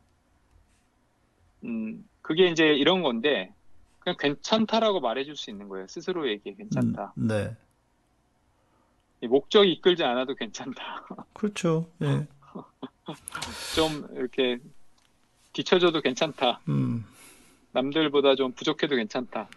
[1.65, 3.53] 음, 그게 이제 이런 건데
[4.01, 5.87] 그냥 괜찮다라고 말해줄 수 있는 거예요.
[5.89, 7.15] 스스로에게 괜찮다.
[7.19, 7.57] 음, 네.
[9.21, 11.07] 이 목적이 이끌지 않아도 괜찮다.
[11.33, 11.91] 그렇죠.
[12.03, 12.27] 예.
[13.75, 14.59] 좀 이렇게
[15.53, 16.61] 뒤쳐져도 괜찮다.
[16.69, 17.05] 음.
[17.73, 19.49] 남들보다 좀 부족해도 괜찮다.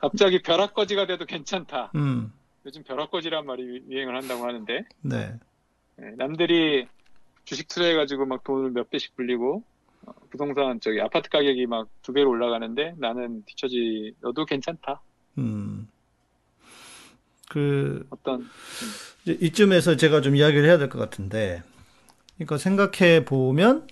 [0.00, 1.92] 갑자기 벼락거지가 돼도 괜찮다.
[1.94, 2.32] 음.
[2.66, 5.34] 요즘 벼락거지란 말이 유행을 한다고 하는데 네.
[6.00, 6.86] 예, 남들이
[7.44, 9.62] 주식 투자해가지고 막 돈을 몇 배씩 불리고
[10.06, 15.00] 어, 부동산 저기 아파트 가격이 막 두 배로 올라가는데 나는 뒤처지어도 괜찮다.
[15.38, 15.88] 음.
[17.48, 18.46] 그 어떤
[19.22, 21.62] 이제 이쯤에서 제가 좀 이야기를 해야 될 것 같은데,
[22.36, 23.86] 그러니까 생각해 보면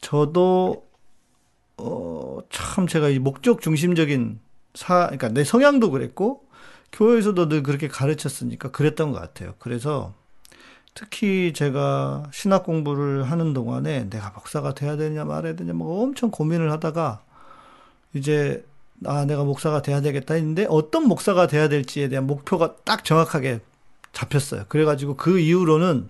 [0.00, 0.88] 저도
[1.76, 4.40] 어, 참 제가 이 목적 중심적인
[4.74, 6.48] 사, 그러니까 내 성향도 그랬고
[6.92, 9.54] 교회에서도 늘 그렇게 가르쳤으니까 그랬던 것 같아요.
[9.58, 10.12] 그래서
[10.94, 16.70] 특히 제가 신학 공부를 하는 동안에 내가 목사가 돼야 되냐 말아야 되냐 뭐 엄청 고민을
[16.72, 17.22] 하다가
[18.14, 18.64] 이제
[19.06, 23.60] 아 내가 목사가 돼야 되겠다 했는데 어떤 목사가 돼야 될지에 대한 목표가 딱 정확하게
[24.12, 24.64] 잡혔어요.
[24.68, 26.08] 그래가지고 그 이후로는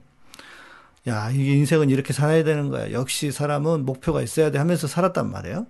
[1.09, 2.93] 야 이게 인생은 이렇게 살아야 되는 거야.
[2.93, 5.67] 역시 사람은 목표가 있어야 돼 하면서 살았단 말이에요.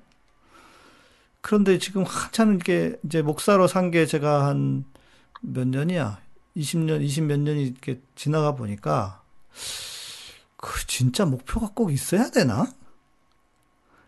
[1.40, 4.84] 그런데 지금 한참 이렇게 이제 목사로 산 게 제가 한
[5.40, 6.18] 몇 년이야?
[6.56, 9.22] 20년, 20 몇 년이 이렇게 지나가 보니까
[10.56, 12.66] 그 진짜 목표가 꼭 있어야 되나?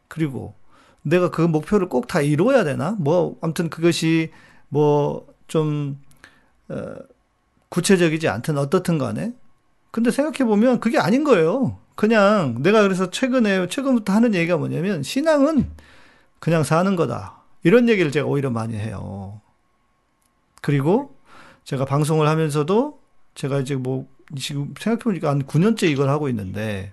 [0.09, 0.55] 그리고
[1.03, 2.93] 내가 그 목표를 꼭 다 이루어야 되나?
[2.99, 4.30] 뭐 아무튼 그것이
[4.68, 6.01] 뭐 좀
[6.68, 6.95] 어,
[7.68, 9.35] 구체적이지 않든 어떻든 간에
[9.91, 11.78] 근데 생각해 보면 그게 아닌 거예요.
[11.95, 15.70] 그냥 내가 그래서 최근에 최근부터 하는 얘기가 뭐냐면 신앙은
[16.39, 17.43] 그냥 사는 거다.
[17.64, 19.43] 이런 얘기를 제가 오히려 많이 해요.
[20.62, 21.14] 그리고
[21.65, 23.01] 제가 방송을 하면서도
[23.35, 24.09] 제가 이제 뭐
[24.39, 26.93] 지금 생각해보니까 한 9년째 이걸 하고 있는데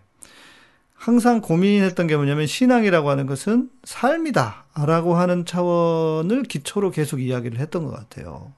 [0.93, 7.85] 항상 고민했던 게 뭐냐면 신앙이라고 하는 것은 삶이다 라고 하는 차원을 기초로 계속 이야기를 했던
[7.85, 8.51] 것 같아요.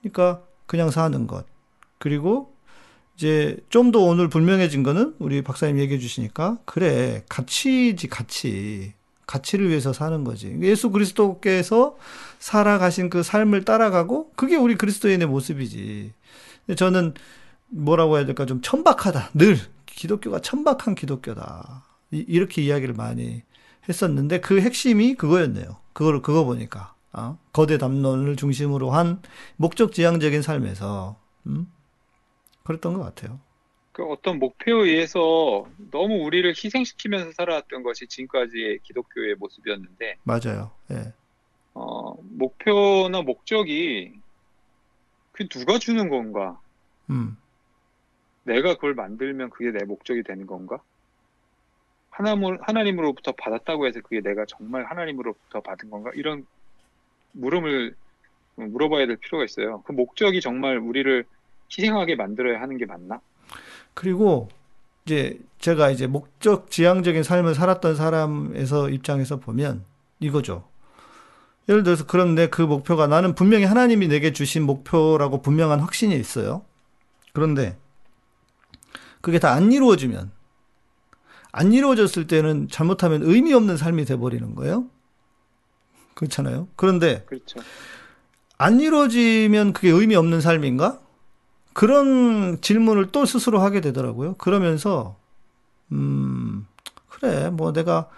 [0.00, 1.46] 그러니까 그냥 사는 것.
[1.98, 2.54] 그리고
[3.16, 8.94] 이제 좀 더 오늘 분명해진 거는 우리 박사님 얘기해 주시니까 그래 가치지 가치
[9.30, 10.58] 가치를 위해서 사는 거지.
[10.60, 11.96] 예수 그리스도께서
[12.40, 16.12] 살아가신 그 삶을 따라가고 그게 우리 그리스도인의 모습이지.
[16.76, 17.14] 저는
[17.68, 18.44] 뭐라고 해야 될까?
[18.44, 19.30] 좀 천박하다.
[19.34, 19.56] 늘.
[19.86, 21.84] 기독교가 천박한 기독교다.
[22.10, 23.42] 이, 이렇게 이야기를 많이
[23.88, 25.76] 했었는데 그 핵심이 그거였네요.
[25.92, 26.94] 그거를 그거 보니까.
[27.12, 27.38] 어?
[27.52, 29.22] 거대 담론을 중심으로 한
[29.56, 31.16] 목적지향적인 삶에서.
[31.46, 31.70] 음?
[32.64, 33.38] 그랬던 것 같아요.
[33.92, 40.70] 그 어떤 목표에 의해서 너무 우리를 희생시키면서 살아왔던 것이 지금까지의 기독교의 모습이었는데, 맞아요.
[40.92, 41.12] 예.
[41.74, 44.20] 어, 목표나 목적이
[45.32, 46.60] 그 누가 주는 건가?
[47.10, 47.36] 음,
[48.44, 50.82] 내가 그걸 만들면 그게 내 목적이 되는 건가?
[52.10, 56.10] 하나님, 하나님으로부터 받았다고 해서 그게 내가 정말 하나님으로부터 받은 건가?
[56.14, 56.46] 이런
[57.32, 57.96] 물음을
[58.56, 59.82] 물어봐야 될 필요가 있어요.
[59.82, 61.24] 그 목적이 정말 우리를
[61.76, 63.20] 희생하게 만들어야 하는 게 맞나?
[63.94, 64.48] 그리고
[65.04, 69.84] 이제 제가 이제 목적 지향적인 삶을 살았던 사람에서 입장에서 보면
[70.20, 70.64] 이거죠.
[71.68, 76.64] 예를 들어서 그런데 그 목표가 나는 분명히 하나님이 내게 주신 목표라고 분명한 확신이 있어요.
[77.32, 77.76] 그런데
[79.20, 80.30] 그게 다 안 이루어지면
[81.52, 84.86] 안 이루어졌을 때는 잘못하면 의미 없는 삶이 돼버리는 거예요.
[86.14, 86.68] 그렇잖아요.
[86.76, 87.60] 그런데 그렇죠.
[88.58, 90.99] 안 이루어지면 그게 의미 없는 삶인가?
[91.72, 94.34] 그런 질문을 또 스스로 하게 되더라고요.
[94.34, 95.16] 그러면서,
[95.92, 96.66] 음,
[97.08, 98.08] 그래, 뭐 내가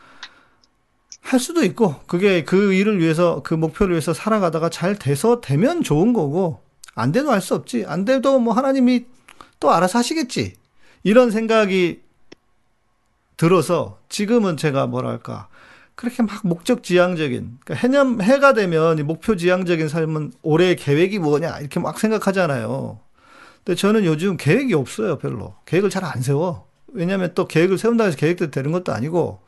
[1.21, 6.13] 할 수도 있고, 그게 그 일을 위해서, 그 목표를 위해서 살아가다가 잘 돼서 되면 좋은
[6.13, 6.61] 거고,
[6.95, 7.85] 안 돼도 할수 없지.
[7.87, 9.07] 안 돼도 뭐 하나님이
[9.61, 10.55] 또 알아서 하시겠지.
[11.05, 12.03] 이런 생각이
[13.37, 15.49] 들어서 지금은 제가 뭐랄까,
[15.95, 21.59] 그렇게 막 목적 지향적인, 그러니까 해년, 해가 되면 이 목표 지향적인 삶은 올해 계획이 뭐냐,
[21.61, 23.01] 이렇게 막 생각하잖아요.
[23.65, 25.55] 근데 저는 요즘 계획이 없어요, 별로.
[25.67, 26.69] 계획을 잘 안 세워.
[26.89, 29.41] 왜냐면 또 계획을 세운다고 해서 계획대로 되는 것도 아니고,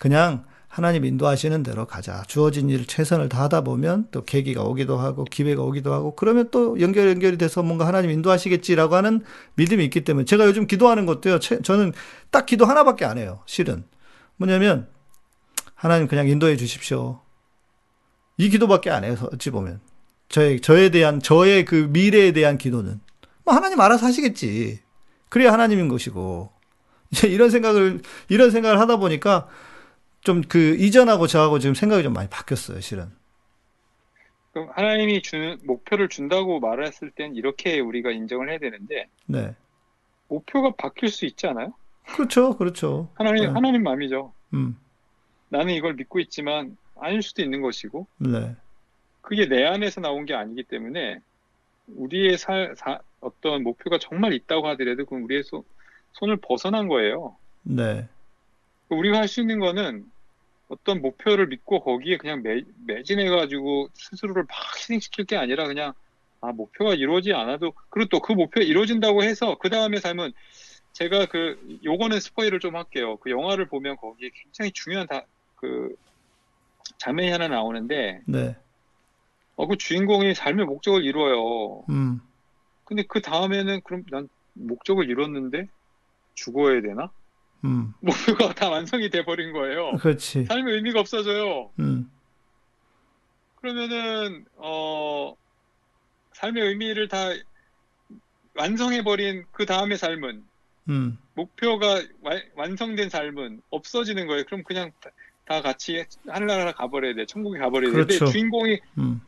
[0.00, 0.44] 그냥
[0.74, 2.24] 하나님 인도하시는 대로 가자.
[2.26, 7.08] 주어진 일을 최선을 다하다 보면 또 계기가 오기도 하고 기회가 오기도 하고 그러면 또 연결
[7.08, 9.22] 연결이 돼서 뭔가 하나님 인도하시겠지라고 하는
[9.54, 11.38] 믿음이 있기 때문에 제가 요즘 기도하는 것도요.
[11.38, 11.92] 저는
[12.32, 13.38] 딱 기도 하나밖에 안 해요.
[13.46, 13.84] 실은
[14.36, 14.88] 뭐냐면
[15.76, 17.20] 하나님 그냥 인도해 주십시오.
[18.36, 19.14] 이 기도밖에 안 해요.
[19.32, 19.80] 어찌 보면
[20.28, 22.98] 저의 저에 대한 저의 그 미래에 대한 기도는
[23.44, 24.80] 뭐 하나님 알아서 하시겠지.
[25.28, 26.50] 그래야 하나님인 것이고
[27.10, 29.48] 이제 이런 생각을 이런 생각을 하다 보니까
[30.22, 33.10] 좀 그 이전하고 저하고 지금 생각이 좀 많이 바뀌었어요, 실은.
[34.52, 39.54] 그럼 하나님이 주는 목표를 준다고 말을 했을 땐 이렇게 우리가 인정을 해야 되는데 네.
[40.28, 41.74] 목표가 바뀔 수 있지 않아요?
[42.14, 43.10] 그렇죠, 그렇죠.
[43.14, 43.48] 하나님 네.
[43.50, 44.32] 하나님 마음이죠.
[44.54, 44.78] 음,
[45.48, 48.54] 나는 이걸 믿고 있지만 아닐 수도 있는 것이고 네,
[49.20, 51.20] 그게 내 안에서 나온 게 아니기 때문에
[51.86, 55.62] 우리의 살, 사- 어떤 목표가 정말 있다고 하더라도 그건 우리의 손,
[56.12, 57.36] 손을 벗어난 거예요.
[57.62, 58.08] 네,
[58.88, 60.04] 우리가 할 수 있는 거는
[60.68, 65.92] 어떤 목표를 믿고 거기에 그냥 매, 매진해가지고 스스로를 막 희생시킬 게 아니라 그냥
[66.40, 70.32] 아, 목표가 이루어지지 않아도 그리고 또 그 목표가 이루어진다고 해서 그 다음에 삶은
[70.92, 73.16] 제가 그 요거는 스포일을 좀 할게요.
[73.18, 75.24] 그 영화를 보면 거기에 굉장히 중요한 다,
[75.56, 75.94] 그
[76.98, 78.56] 장면이 하나 나오는데 네,
[79.56, 81.84] 어, 그 주인공이 삶의 목적을 이루어요.
[81.90, 82.20] 음,
[82.84, 85.68] 근데 그 다음에는 그럼 난 목적을 이뤘는데
[86.34, 87.10] 죽어야 되나?
[87.64, 89.92] 음, 목표가 다 완성이 돼 버린 거예요.
[89.98, 90.44] 그렇지.
[90.44, 91.70] 삶의 의미가 없어져요.
[91.78, 92.10] 음,
[93.56, 95.34] 그러면은 어
[96.32, 97.28] 삶의 의미를 다
[98.54, 100.44] 완성해 버린 그 다음의 삶은
[100.90, 104.44] 음, 목표가 와- 완성된 삶은 없어지는 거예요.
[104.44, 105.10] 그럼 그냥 다,
[105.46, 107.24] 다 같이 하늘나라 가버려야 돼.
[107.26, 107.94] 천국에 가버려야 돼.
[107.94, 108.18] 그렇죠.
[108.18, 109.20] 근데 주인공이 음,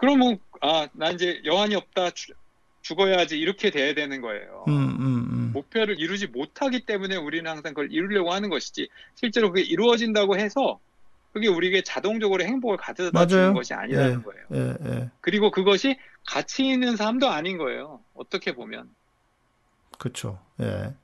[0.00, 2.10] 그러면 아, 나 이제 여한이 없다.
[2.10, 2.36] 죽-
[2.82, 4.64] 죽어야지 이렇게 돼야 되는 거예요.
[4.68, 5.50] 음, 음, 음.
[5.52, 10.80] 목표를 이루지 못하기 때문에 우리는 항상 그걸 이루려고 하는 것이지 실제로 그게 이루어진다고 해서
[11.32, 13.28] 그게 우리에게 자동적으로 행복을 가져다 맞아요.
[13.28, 14.22] 주는 것이 아니라는 예.
[14.22, 14.44] 거예요.
[14.54, 15.96] 예, 예, 그리고 그것이
[16.26, 18.00] 가치 있는 삶도 아닌 거예요.
[18.14, 18.88] 어떻게 보면.
[19.98, 20.40] 그렇죠.
[20.60, 20.94] 예,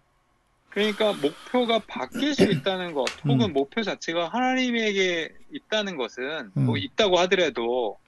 [0.71, 3.53] 그러니까 목표가 바뀔 수 있다는 것, 혹은 음.
[3.53, 6.79] 목표 자체가 하나님에게 있다는 것은 뭐 음.
[6.79, 7.99] 있다고 하더라도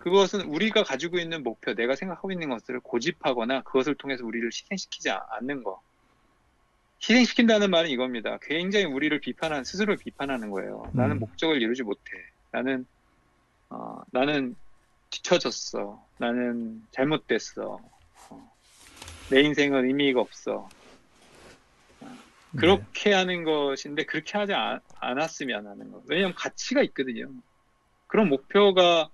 [0.00, 5.62] 그것은 우리가 가지고 있는 목표, 내가 생각하고 있는 것들을 고집하거나 그것을 통해서 우리를 희생시키지 않는
[5.62, 5.80] 거.
[7.02, 8.38] 희생시킨다는 말은 이겁니다.
[8.42, 10.90] 굉장히 우리를 비판한 스스로를 비판하는 거예요.
[10.94, 11.20] 나는 음.
[11.20, 12.10] 목적을 이루지 못해.
[12.50, 12.86] 나는
[13.68, 14.56] 어, 나는
[15.10, 16.02] 뒤처졌어.
[16.18, 17.78] 나는 잘못됐어.
[18.30, 18.52] 어,
[19.30, 20.68] 내 인생은 의미가 없어.
[22.00, 22.08] 네.
[22.56, 26.02] 그렇게 하는 것인데 그렇게 하지 않, 않았으면 하는 거.
[26.06, 27.30] 왜냐하면 가치가 있거든요.
[28.06, 29.10] 그런 목표가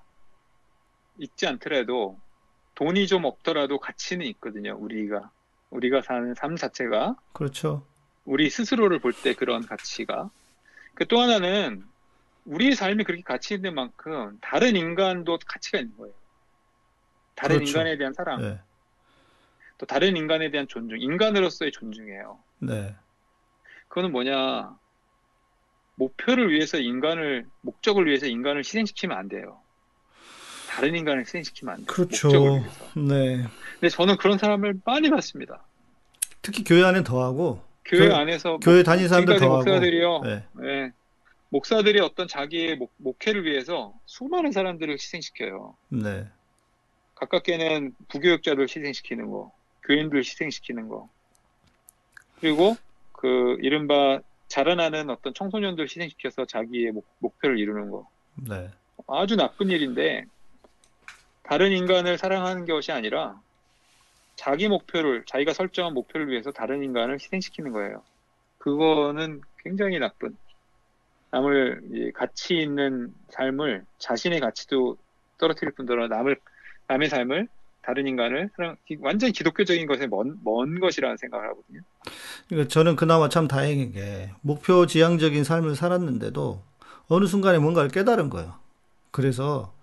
[1.18, 2.18] 있지 않더라도
[2.74, 4.76] 돈이 좀 없더라도 가치는 있거든요.
[4.78, 5.30] 우리가
[5.70, 7.86] 우리가 사는 삶 자체가 그렇죠.
[8.24, 10.30] 우리 스스로를 볼 때 그런 가치가.
[10.94, 11.84] 그 또 하나는
[12.44, 16.14] 우리의 삶이 그렇게 가치 있는 만큼 다른 인간도 가치가 있는 거예요.
[17.34, 17.70] 다른 그렇죠.
[17.70, 18.60] 인간에 대한 사랑, 예,
[19.78, 22.38] 또 다른 인간에 대한 존중, 인간으로서의 존중이에요.
[22.58, 22.94] 네,
[23.88, 24.76] 그거는 뭐냐?
[25.94, 29.61] 목표를 위해서 인간을, 목적을 위해서 인간을 희생시키면 안 돼요.
[30.74, 31.86] 다른 인간을 희생시키면 안 돼요.
[31.86, 32.30] 그렇죠.
[32.96, 33.44] 네.
[33.74, 35.62] 근데 저는 그런 사람을 많이 봤습니다.
[36.40, 39.56] 특히 교회 안에 더하고 교회 교- 안에서 교회 다니는 사람들 더하고.
[39.58, 40.22] 목사들이요.
[40.26, 40.92] 예, 예.
[41.50, 45.76] 목사들이 어떤 자기의 목, 목회를 위해서 수많은 사람들을 희생시켜요.
[45.90, 46.26] 네,
[47.16, 49.52] 가깝게는 부교육자들 희생시키는 거,
[49.84, 51.08] 교인들 희생시키는 거,
[52.40, 52.76] 그리고
[53.12, 58.08] 그 이른바 자라나는 어떤 청소년들 희생시켜서 자기의 목, 목표를 이루는 거.
[58.36, 58.70] 네,
[59.06, 60.24] 아주 나쁜 일인데
[61.52, 63.38] 다른 인간을 사랑하는 것이 아니라
[64.36, 68.02] 자기 목표를 자기가 설정한 목표를 위해서 다른 인간을 희생시키는 거예요.
[68.56, 70.34] 그거는 굉장히 나쁜
[71.30, 74.96] 남을 이 가치 있는 삶을 자신의 가치도
[75.36, 76.38] 떨어뜨릴 뿐더러 남을
[76.86, 77.48] 남의 삶을
[77.82, 81.80] 다른 인간을 사랑 완전히 기독교적인 것에 먼, 먼 것이라는 생각을 하거든요.
[82.48, 86.62] 그러니까 저는 그나마 참 다행인 게 목표 지향적인 삶을 살았는데도
[87.08, 88.54] 어느 순간에 뭔가를 깨달은 거예요.
[89.10, 89.74] 그래서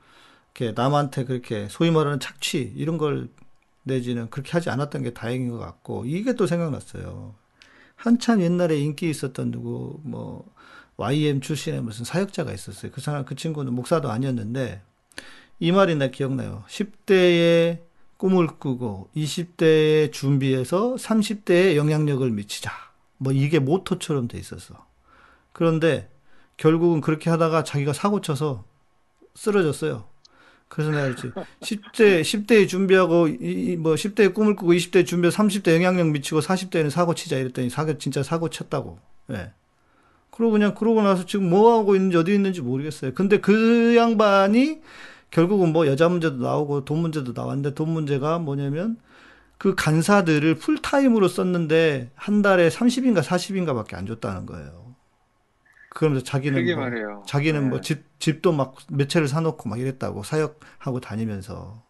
[0.56, 3.30] 이렇게 남한테 그렇게 소위 말하는 착취 이런 걸
[3.84, 7.36] 내지는 그렇게 하지 않았던 게 다행인 것 같고 이게 또 생각났어요.
[7.96, 10.50] 한참 옛날에 인기 있었던 누구 뭐
[10.98, 12.92] YM 출신의 무슨 사역자가 있었어요.
[12.92, 14.82] 그 사람 그 친구는 목사도 아니었는데
[15.60, 16.64] 이 말이 나 기억나요.
[16.68, 17.80] 10대에
[18.18, 22.72] 꿈을 꾸고 20대에 준비해서 30대에 영향력을 미치자.
[23.18, 24.86] 뭐 이게 모토처럼 돼 있었어.
[25.54, 26.10] 그런데
[26.58, 28.66] 결국은 그렇게 하다가 자기가 사고 쳐서
[29.36, 30.09] 쓰러졌어요.
[30.70, 31.32] 그래서 내가 그랬지.
[31.62, 36.90] 10대, 10대에 준비하고, 이, 이 뭐, 10대에 꿈을 꾸고, 20대에 준비해서 30대 영향력 미치고, 40대에는
[36.90, 39.00] 사고 치자 이랬더니 사고, 진짜 사고 쳤다고.
[39.32, 39.52] 예.
[40.40, 43.14] 그러고 그냥 그러고 나서 지금 뭐 하고 있는지 어디 있는지 모르겠어요.
[43.14, 44.80] 근데 그 양반이
[45.32, 48.96] 결국은 뭐 여자 문제도 나오고 돈 문제도 나왔는데 돈 문제가 뭐냐면
[49.58, 54.79] 그 간사들을 풀타임으로 썼는데 한 달에 30인가 40인가 밖에 안 줬다는 거예요.
[55.90, 57.24] 그러면서 자기는 뭐 말이에요.
[57.28, 57.82] 자기는 뭐 네.
[57.82, 61.84] 집 집도 막 몇 채를 사놓고 막 이랬다고 사역하고 다니면서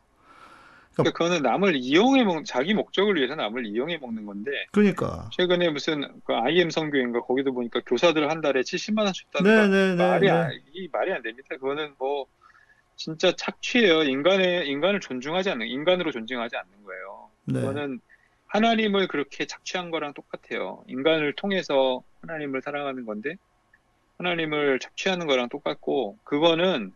[0.94, 6.02] 그러니까 그거는 남을 이용해 먹, 자기 목적을 위해서 남을 이용해 먹는 건데, 그러니까 최근에 무슨
[6.26, 10.32] 그 IM 선교인가 거기도 보니까 교사들 한 달에 70만 원 줬다는 거 네네네 말이 네.
[10.32, 11.48] 안, 이 말이 안 됩니다.
[11.52, 12.26] 그거는 뭐
[12.98, 14.04] 진짜 착취예요.
[14.04, 17.30] 인간의 인간을 존중하지 않는 인간으로 존중하지 않는 거예요.
[17.46, 17.62] 네.
[17.62, 18.02] 그거는
[18.48, 20.84] 하나님을 그렇게 착취한 거랑 똑같아요.
[20.88, 23.36] 인간을 통해서 하나님을 사랑하는 건데
[24.20, 26.94] 하나님을 착취하는 거랑 똑같고 그거는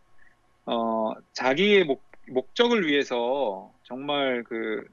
[0.66, 4.86] 어 자기의 목, 목적을 위해서 정말 그,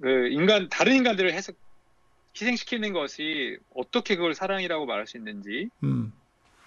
[0.00, 1.52] 그 인간 다른 인간들을 해서
[2.34, 6.12] 희생시키는 것이 어떻게 그걸 사랑이라고 말할 수 있는지 음.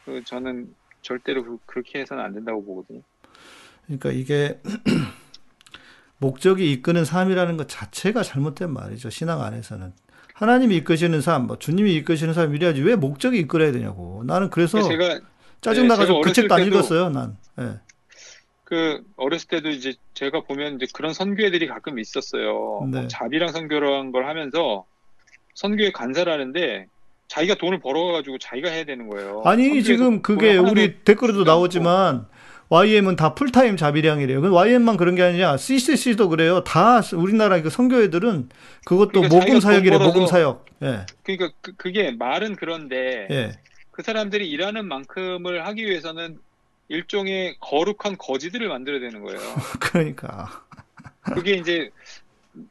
[0.06, 3.02] 그 저는 절대로 그, 그렇게 해서는 안 된다고 보거든요.
[3.86, 4.60] 그러니까 이게
[6.18, 9.12] 목적이 이끄는 삶이라는 것 자체가 잘못된 말이죠.
[9.12, 9.94] 신앙 안에서는.
[10.40, 14.24] 하나님이 이끄시는 삶, 뭐 주님이 이끄시는 삶 이래야지 왜 목적이 이끌어야 되냐고.
[14.26, 15.20] 나는 그래서 제가
[15.60, 17.38] 짜증 네, 나가지고 제가 그 어렸을 책도 안 때도- 읽었어요, 난.
[17.60, 17.74] 예.
[18.64, 22.88] 그 어렸을 때도 이제 제가 보면 이제 그런 선교회들이 가끔 있었어요.
[22.90, 23.00] 네.
[23.00, 24.86] 뭐 자비랑 선교라는 걸 하면서
[25.56, 26.88] 선교회 간사를 하는데
[27.28, 29.42] 자기가 돈을 벌어가지고 자기가 해야 되는 거예요.
[29.44, 32.28] 아니, 지금 그게 우리 댓글에도 나오지만
[32.70, 34.42] YM은 다 풀타임 자비량이래요.
[34.42, 36.64] 그 YM만 그런 게 아니라 CCC도 그래요.
[36.64, 38.50] 다 우리나라 그 선교회들은
[38.86, 40.66] 그것도 그러니까 모금 사역이래, 모금 사역.
[40.84, 41.06] 예.
[41.24, 43.52] 그러니까 그, 그게 말은 그런데 예.
[43.92, 46.40] 그 사람들이 일하는 만큼을 하기 위해서는
[46.90, 49.40] 일종의 거룩한 거지들을 만들어야 되는 거예요.
[49.80, 50.64] 그러니까.
[51.22, 51.90] 그게 이제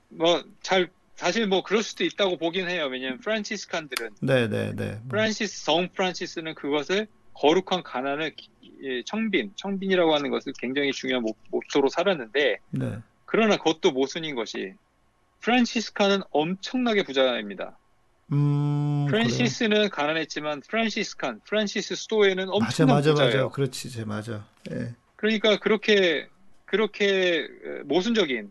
[0.08, 2.86] 뭐 잘 사실 뭐 그럴 수도 있다고 보긴 해요.
[2.90, 5.00] 왜냐하면 Franciscan들은 네, 네, 네.
[5.08, 8.34] 프란시스 성 프란시스는 그것을 거룩한 가난을
[9.06, 12.98] 청빈 청빈이라고 하는 것을 굉장히 중요한 모, 모토로 살았는데 네.
[13.24, 14.74] 그러나 그것도 모순인 것이
[15.40, 17.78] Franciscan은 엄청나게 부자입니다.
[18.32, 19.24] 음, 그래요.
[19.24, 23.44] 프란시스는 가난했지만 Franciscan 프란시스 수도회는 맞아, 엄청난 맞아, 부자예요.
[23.44, 23.48] 맞아.
[23.48, 24.46] 그렇지, 제 맞아.
[24.70, 24.94] 예.
[25.16, 26.28] 그러니까 그렇게
[26.64, 28.50] 그렇게 어, 모순적인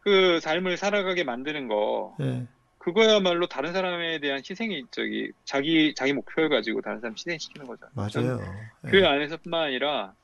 [0.00, 2.46] 그 삶을 살아가게 만드는 거 예.
[2.80, 7.86] 그거야말로 다른 사람에 대한 희생이 저기 자기 자기 목표를 가지고 다른 사람 희생시키는 거죠.
[7.92, 8.40] 맞아요.
[8.86, 8.90] 예.
[8.90, 10.14] 그 안에서뿐만 아니라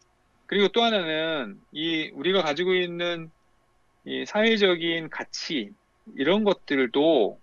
[0.47, 3.31] 그리고 또 하나는 이 우리가 가지고 있는
[4.07, 5.71] 이 사회적인 가치
[6.17, 7.39] 이런 것들도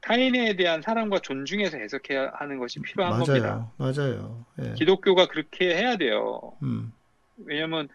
[0.00, 3.70] 타인에 대한 사랑과 존중해서 해석해야 하는 것이 필요한 겁니다.
[3.76, 3.92] 맞아요.
[3.94, 4.46] 맞아요.
[4.62, 4.72] 예.
[4.74, 6.54] 기독교가 그렇게 해야 돼요.
[6.62, 6.90] 음.
[7.44, 7.88] 왜냐하면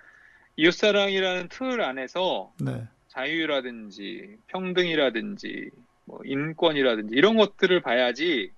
[0.55, 2.83] 이웃사랑이라는 틀 안에서 네.
[3.07, 5.71] 자유라든지 평등이라든지
[6.07, 8.51] 뭐 인권이라든지 이런 것들을 봐야지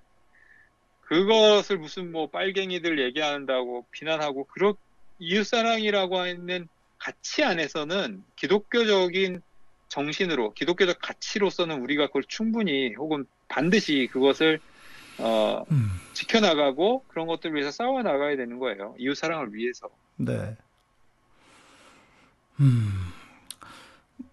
[1.01, 4.75] 그것을 무슨 뭐 빨갱이들 얘기한다고 비난하고 그런
[5.17, 6.67] 이웃사랑이라고 하는
[6.99, 9.41] 가치 안에서는 기독교적인
[9.87, 14.59] 정신으로 기독교적 가치로서는 우리가 그걸 충분히 혹은 반드시 그것을
[15.17, 15.89] 어, 음.
[16.13, 18.95] 지켜나가고 그런 것들을 위해서 싸워 나가야 되는 거예요.
[18.99, 19.89] 이웃 사랑을 위해서.
[20.15, 20.55] 네.
[22.59, 23.11] 음.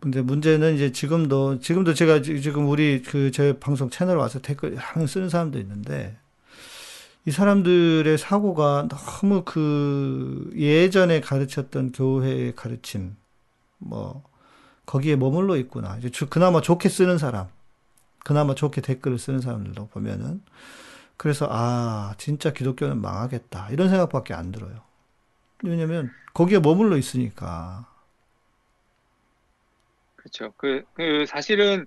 [0.07, 4.76] 근데 문제는 이제 지금도 지금도 제가 지- 지금 우리 그 제 방송 채널 와서 댓글
[4.76, 6.16] 항상 쓰는 사람도 있는데
[7.24, 13.16] 이 사람들의 사고가 너무 그 예전에 가르쳤던 교회의 가르침
[13.78, 14.22] 뭐
[14.86, 15.96] 거기에 머물러 있구나.
[15.98, 17.48] 이제 주- 그나마 좋게 쓰는 사람,
[18.20, 20.40] 그나마 좋게 댓글을 쓰는 사람들도 보면은
[21.16, 24.82] 그래서 아 진짜 기독교는 망하겠다 이런 생각밖에 안 들어요.
[25.64, 27.86] 왜냐면 거기에 머물러 있으니까.
[30.37, 30.53] 그렇죠.
[30.57, 31.87] 그, 그 사실은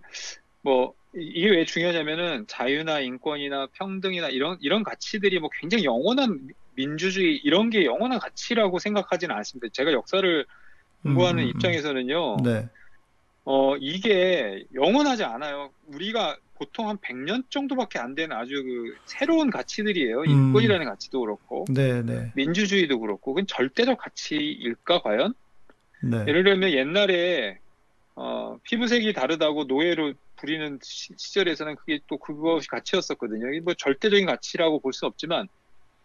[0.61, 6.53] 뭐 이- 이게 왜 중요하냐면은 자유나 인권이나 평등이나 이런 이런 가치들이 뭐 굉장히 영원한 미-
[6.75, 9.67] 민주주의 이런 게 영원한 가치라고 생각하지는 않습니다.
[9.73, 10.45] 제가 역사를
[11.03, 11.49] 공부하는 음, 음, 음.
[11.49, 12.37] 입장에서는요.
[12.43, 12.67] 네,
[13.45, 15.71] 어 이게 영원하지 않아요.
[15.87, 20.21] 우리가 보통 한 100년 정도밖에 안 되는 아주 그 새로운 가치들이에요.
[20.21, 20.25] 음.
[20.25, 25.33] 인권이라는 가치도 그렇고 네, 네, 민주주의도 그렇고 그건 절대적 가치일까 과연?
[26.03, 27.59] 네, 예를 들면 옛날에
[28.21, 33.61] 어, 피부색이 다르다고 노예로 부리는 시, 시절에서는 그게 또 그것이 가치였었거든요.
[33.63, 35.47] 뭐 절대적인 가치라고 볼 수는 없지만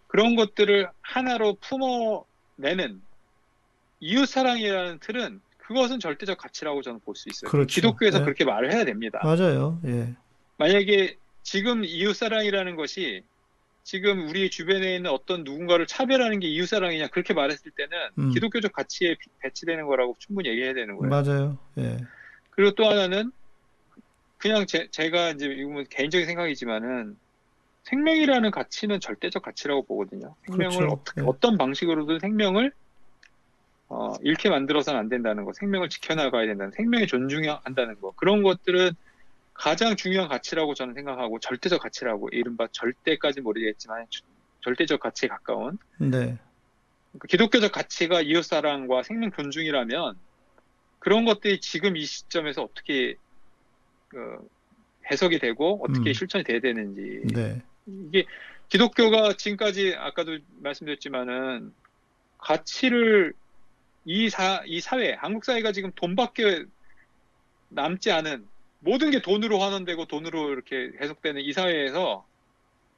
[0.06, 3.02] 그런 것들을 하나로 품어내는
[3.98, 7.50] 이웃 사랑이라는 틀은 그것은 절대적 가치라고 저는 볼 수 있어요.
[7.50, 7.66] 그렇죠.
[7.74, 8.24] 기독교에서 네.
[8.24, 9.18] 그렇게 말을 해야 됩니다.
[9.24, 9.80] 맞아요.
[9.84, 10.14] 예,
[10.58, 13.24] 만약에 지금 이웃 사랑이라는 것이
[13.84, 18.30] 지금 우리 주변에 있는 어떤 누군가를 차별하는 게 이웃사랑이냐 그렇게 말했을 때는 음.
[18.32, 21.10] 기독교적 가치에 비- 배치되는 거라고 충분히 얘기해야 되는 거예요.
[21.10, 21.58] 맞아요.
[21.78, 21.98] 예,
[22.50, 23.30] 그리고 또 하나는
[24.38, 27.16] 그냥 제, 제가 이제 이거 뭐 개인적인 생각이지만은
[27.84, 30.34] 생명이라는 가치는 절대적 가치라고 보거든요.
[30.46, 30.92] 생명을 그렇죠.
[30.94, 31.24] 어떻게, 예.
[31.26, 32.72] 어떤 방식으로든 생명을
[33.90, 38.92] 어, 잃게 만들어서는 안 된다는 거, 생명을 지켜나가야 된다는, 생명이 존중한다는 거, 그런 것들은
[39.54, 44.06] 가장 중요한 가치라고 저는 생각하고 절대적 가치라고 이른바 절대까지 모르겠지만
[44.62, 46.36] 절대적 가치에 가까운 네.
[47.18, 50.16] 그 기독교적 가치가 이웃사랑과 생명 존중이라면
[50.98, 53.14] 그런 것들이 지금 이 시점에서 어떻게
[54.08, 54.48] 그,
[55.10, 56.12] 해석이 되고 어떻게 음.
[56.12, 57.62] 실천이 돼야 되는지 네.
[57.86, 58.26] 이게
[58.68, 61.72] 기독교가 지금까지 아까도 말씀드렸지만은
[62.38, 63.34] 가치를
[64.06, 66.64] 이 사, 이 사회, 한국 사회가 지금 돈밖에
[67.68, 68.46] 남지 않은
[68.84, 72.24] 모든 게 돈으로 환원되고 돈으로 이렇게 해석되는 이 사회에서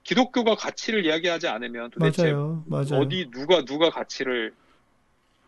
[0.03, 2.65] 기독교가 가치를 이야기하지 않으면 도대체 맞아요.
[2.67, 3.01] 맞아요.
[3.01, 4.53] 어디 누가 누가 가치를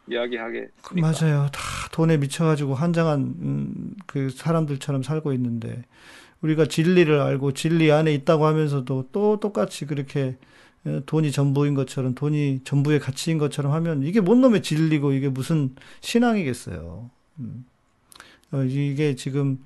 [0.09, 1.01] 이야기하겠습니까?
[1.01, 1.49] 맞아요.
[1.53, 1.61] 다
[1.93, 5.84] 돈에 미쳐가지고 한장한 음, 그 사람들처럼 살고 있는데
[6.41, 10.36] 우리가 진리를 알고 진리 안에 있다고 하면서도 또 똑같이 그렇게
[10.84, 15.74] 어, 돈이 전부인 것처럼 돈이 전부의 가치인 것처럼 하면 이게 뭔 놈의 진리고 이게 무슨
[16.01, 17.11] 신앙이겠어요.
[17.41, 17.64] 음.
[18.53, 19.59] 어, 이게 지금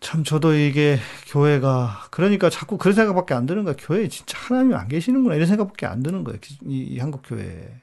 [0.00, 3.74] 참 저도 이게 교회가 그러니까 자꾸 그런 생각밖에 안 드는 거야.
[3.78, 6.38] 교회에 진짜 하나님이 안 계시는구나 이런 생각밖에 안 드는 거예요.
[6.40, 7.82] 기- 이, 이 한국 교회에.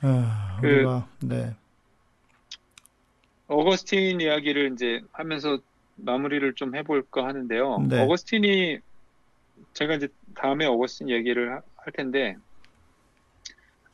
[0.00, 1.54] 아, 그- 우리가 네.
[3.46, 5.58] 어거스틴 이야기를 이제 하면서
[5.96, 7.86] 마무리를 좀 해볼까 하는데요.
[7.88, 8.02] 네.
[8.02, 8.78] 어거스틴이
[9.74, 12.36] 제가 이제 다음에 어거스틴 얘기를 하- 할 텐데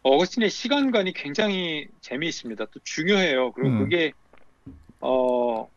[0.02, 2.66] 어거스틴의 시간관이 굉장히 재미있습니다.
[2.66, 3.52] 또 중요해요.
[3.52, 3.78] 그리고 음.
[3.84, 4.12] 그게
[5.00, 5.68] 어,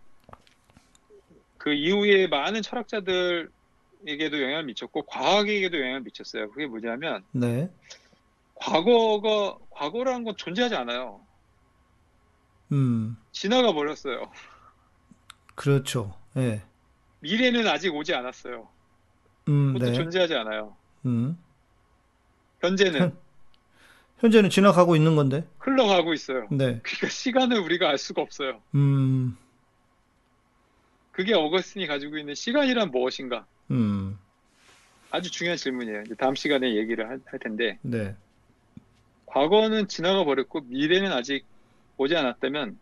[1.58, 3.50] 그 이후에 많은 철학자들에게도
[4.42, 6.50] 영향을 미쳤고 과학에게도 영향을 미쳤어요.
[6.52, 7.70] 그게 뭐냐면 네.
[8.56, 11.22] 과거가 과거라는 건 존재하지 않아요.
[12.72, 13.18] 음.
[13.32, 14.32] 지나가 버렸어요.
[15.56, 16.16] 그렇죠.
[16.38, 16.62] 예.
[17.20, 18.68] 미래는 아직 오지 않았어요.
[19.48, 19.98] 음, 그것도 네.
[19.98, 20.76] 존재하지 않아요.
[21.06, 21.38] 음.
[22.62, 23.16] 현재는
[24.20, 25.48] 현재는 지나가고 있는 건데.
[25.60, 26.48] 흘러가고 있어요.
[26.52, 26.80] 네.
[26.82, 28.62] 그러니까 시간을 우리가 알 수가 없어요.
[28.76, 29.38] 음.
[31.18, 33.48] 그게 어거스틴이 가지고 있는 시간이란 무엇인가?
[33.72, 34.20] 음.
[35.10, 36.04] 아주 중요한 질문이에요.
[36.20, 38.16] 다음 시간에 얘기를 할, 할 텐데 네.
[39.26, 41.44] 과거는 지나가 버렸고 미래는 아직
[41.98, 42.78] 오지 않았다면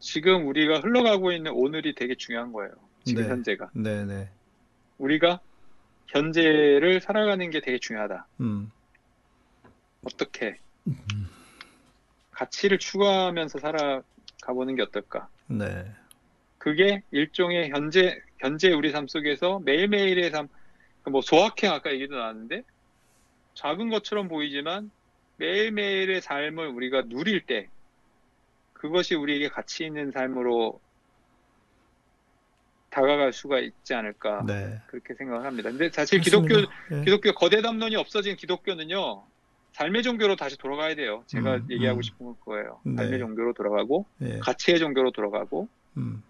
[0.00, 2.72] 지금 우리가 흘러가고 있는 오늘이 되게 중요한 거예요.
[3.04, 3.28] 지금 네.
[3.28, 4.30] 현재가 네, 네.
[4.96, 5.40] 우리가
[6.06, 8.26] 현재를 살아가는 게 되게 중요하다.
[8.40, 8.72] 음.
[10.04, 10.58] 어떻게
[12.30, 15.28] 가치를 추구하면서 살아가보는 게 어떨까?
[15.48, 15.84] 네.
[16.64, 20.48] 그게 일종의 현재 현재 우리 삶 속에서 매일매일의 삶,
[21.10, 22.62] 뭐 소확행 아까 얘기도 나왔는데
[23.52, 24.90] 작은 것처럼 보이지만
[25.36, 27.68] 매일매일의 삶을 우리가 누릴 때
[28.72, 30.80] 그것이 우리에게 가치 있는 삶으로
[32.88, 34.80] 다가갈 수가 있지 않을까 네.
[34.86, 35.68] 그렇게 생각을 합니다.
[35.68, 36.18] 근데 사실.
[36.20, 37.04] 기독교 예.
[37.04, 39.22] 기독교 거대 담론이 없어진 기독교는요
[39.72, 41.24] 삶의 종교로 다시 돌아가야 돼요.
[41.26, 42.02] 제가 음, 얘기하고 음.
[42.02, 42.80] 싶은 거예요.
[42.84, 42.96] 네.
[42.96, 44.38] 삶의 종교로 돌아가고 예.
[44.38, 46.22] 가치의 종교로 돌아가고 음.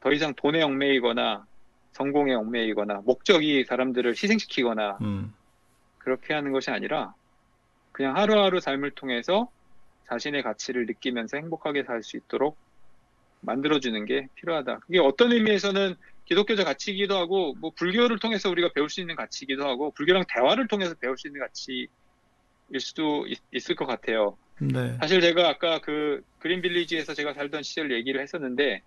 [0.00, 1.46] 더 이상 돈에 얽매이거나
[1.92, 5.34] 성공에 얽매이거나 목적이 사람들을 희생시키거나 음.
[5.98, 7.14] 그렇게 하는 것이 아니라
[7.92, 9.50] 그냥 하루하루 삶을 통해서
[10.08, 12.56] 자신의 가치를 느끼면서 행복하게 살 수 있도록
[13.42, 14.80] 만들어주는 게 필요하다.
[14.80, 15.96] 그게 어떤 의미에서는
[16.26, 20.94] 기독교적 가치이기도 하고 뭐 불교를 통해서 우리가 배울 수 있는 가치이기도 하고 불교랑 대화를 통해서
[20.94, 21.88] 배울 수 있는 가치일
[22.78, 24.36] 수도 있, 있을 것 같아요.
[24.60, 24.96] 네.
[25.00, 28.82] 사실 제가 아까 그 그린 빌리지에서 제가 살던 시절 얘기를 했었는데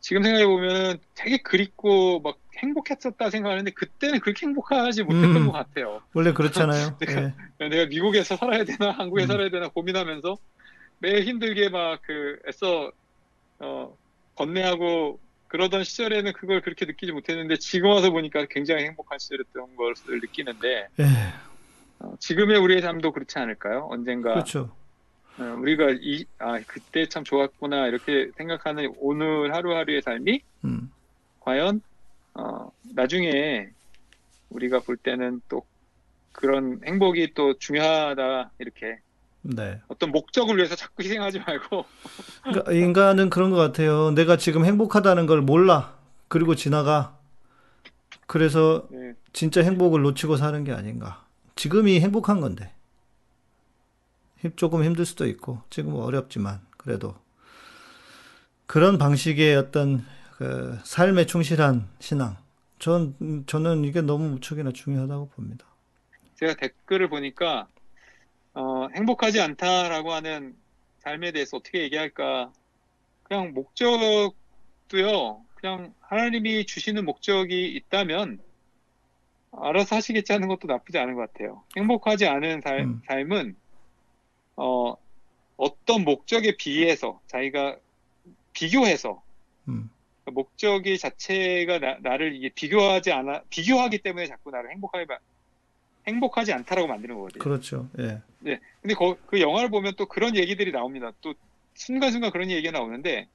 [0.00, 5.46] 지금 생각해 보면 되게 그립고 막 행복했었다 생각하는데 그때는 그렇게 행복하지 못했던 음.
[5.46, 6.02] 것 같아요.
[6.14, 6.96] 원래 그렇잖아요.
[7.00, 7.68] 내가- 예.
[7.68, 9.26] 내가 미국에서 살아야 되나 한국에 음.
[9.28, 10.36] 살아야 되나 고민하면서
[10.98, 12.90] 매일 힘들게 막 그 애써
[13.58, 13.96] 어
[14.34, 15.18] 건네하고
[15.48, 21.04] 그러던 시절에는 그걸 그렇게 느끼지 못했는데 지금 와서 보니까 굉장히 행복한 시절이었던 것을 느끼는데 예.
[21.98, 23.86] 어, 지금의 우리의 삶도 그렇지 않을까요?
[23.90, 24.74] 언젠가 그렇죠.
[25.40, 30.90] 어, 우리가 이, 아, 그때 참 좋았구나, 이렇게 생각하는 오늘 하루하루의 삶이 음.
[31.40, 31.80] 과연,
[32.34, 33.70] 어, 나중에
[34.50, 35.64] 우리가 볼 때는 또
[36.32, 38.98] 그런 행복이 또 중요하다, 이렇게
[39.42, 39.80] 네.
[39.88, 41.86] 어떤 목적을 위해서 자꾸 희생하지 말고,
[42.44, 44.10] 그러니까 인간은 그런 것 같아요.
[44.10, 45.98] 내가 지금 행복하다는 걸 몰라.
[46.28, 47.18] 그리고 지나가.
[48.26, 51.24] 그래서 네, 진짜 행복을 놓치고 사는 게 아닌가.
[51.56, 52.72] 지금이 행복한 건데.
[54.40, 57.14] 힘- 조금 힘들 수도 있고, 지금 어렵지만, 그래도.
[58.66, 60.04] 그런 방식의 어떤,
[60.36, 62.36] 그, 삶에 충실한 신앙.
[62.78, 65.66] 전, 음, 저는 이게 너무 무척이나 중요하다고 봅니다.
[66.36, 67.68] 제가 댓글을 보니까,
[68.54, 70.56] 어, 행복하지 않다라고 하는
[71.00, 72.52] 삶에 대해서 어떻게 얘기할까.
[73.24, 74.32] 그냥 목적도요,
[75.54, 78.40] 그냥 하나님이 주시는 목적이 있다면,
[79.52, 81.62] 알아서 하시겠지 하는 것도 나쁘지 않은 것 같아요.
[81.76, 83.02] 행복하지 않은 살, 음.
[83.06, 83.56] 삶은
[84.56, 84.94] 어,
[85.56, 87.78] 어떤 목적에 비해서 자기가
[88.52, 89.22] 비교해서
[89.68, 89.90] 음,
[90.26, 95.18] 목적이 자체가 나, 나를 이게 비교하지 않아 비교하기 때문에 자꾸 나를 행복하게 마-
[96.06, 97.42] 행복하지 않다라고 만드는 거거든요.
[97.42, 97.88] 그렇죠.
[97.98, 98.20] 예.
[98.80, 101.12] 근데 거- 그 영화를 보면 또 그런 얘기들이 나옵니다.
[101.20, 101.34] 또
[101.74, 103.28] 순간순간 그런 얘기가 나오는데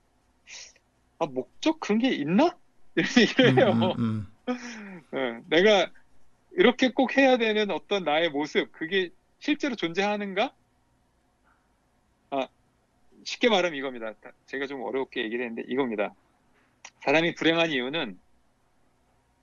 [1.19, 2.57] 아 목적 그런 게 있나?
[2.95, 3.93] 이런 얘기를 음, 해요.
[3.97, 4.47] 음, 음.
[5.11, 5.91] 어, 내가
[6.57, 9.09] 이렇게 꼭 해야 되는 어떤 나의 모습 그게
[9.39, 10.53] 실제로 존재하는가?
[13.25, 14.13] 아 쉽게 말하면 이겁니다.
[14.21, 16.13] 다- 제가 좀 어렵게 얘기를 했는데 이겁니다.
[17.03, 18.19] 사람이 불행한 이유는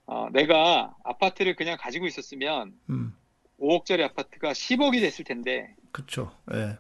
[0.07, 3.17] 어, 내가 아파트를 그냥 가지고 있었으면 음.
[3.61, 6.33] 5억짜리 아파트가 10억이 됐을 텐데 그쵸.
[6.53, 6.79] 예.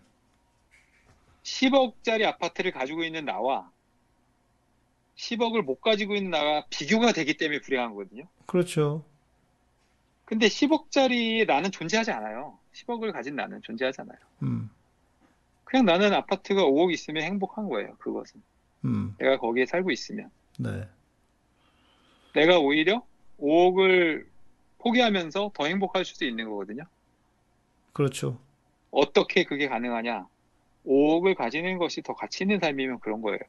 [1.42, 3.70] 10억짜리 아파트를 가지고 있는 나와
[5.16, 8.26] 10억을 못 가지고 있는 나가 비교가 되기 때문에 불행한 거거든요.
[8.46, 9.04] 그렇죠.
[10.24, 12.58] 근데 10억짜리 나는 존재하지 않아요.
[12.74, 14.18] 10억을 가진 나는 존재하지 않아요.
[14.42, 14.70] 음,
[15.72, 17.96] 그냥 나는 아파트가 5억 있으면 행복한 거예요.
[17.96, 18.42] 그것은.
[18.84, 19.14] 음.
[19.18, 20.30] 내가 거기에 살고 있으면.
[20.58, 20.86] 네.
[22.34, 23.02] 내가 오히려
[23.40, 24.26] 5억을
[24.80, 26.84] 포기하면서 더 행복할 수도 있는 거거든요.
[27.94, 28.38] 그렇죠.
[28.90, 30.26] 어떻게 그게 가능하냐?
[30.84, 33.40] 5억을 가지는 것이 더 가치 있는 삶이면 그런 거예요.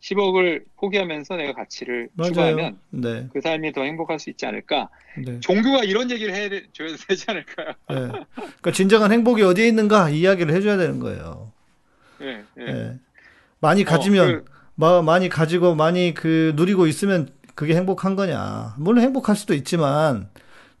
[0.00, 2.32] 10억을 포기하면서 내가 가치를 맞아요.
[2.32, 3.28] 추가하면 네.
[3.32, 4.88] 그 삶이 더 행복할 수 있지 않을까?
[5.24, 5.40] 네.
[5.40, 7.68] 종교가 이런 얘기를 해 줘야 되지 않을까요?
[7.90, 7.94] 예.
[8.34, 11.52] 그러니까 진정한 행복이 어디에 있는가 이 이야기를 해줘야 되는 거예요.
[12.22, 12.66] 예, 예.
[12.66, 12.94] 예.
[13.60, 14.44] 많이 가지면 어, 그-
[14.76, 18.76] 마, 많이 가지고 많이 그 누리고 있으면 그게 행복한 거냐?
[18.78, 20.28] 물론 행복할 수도 있지만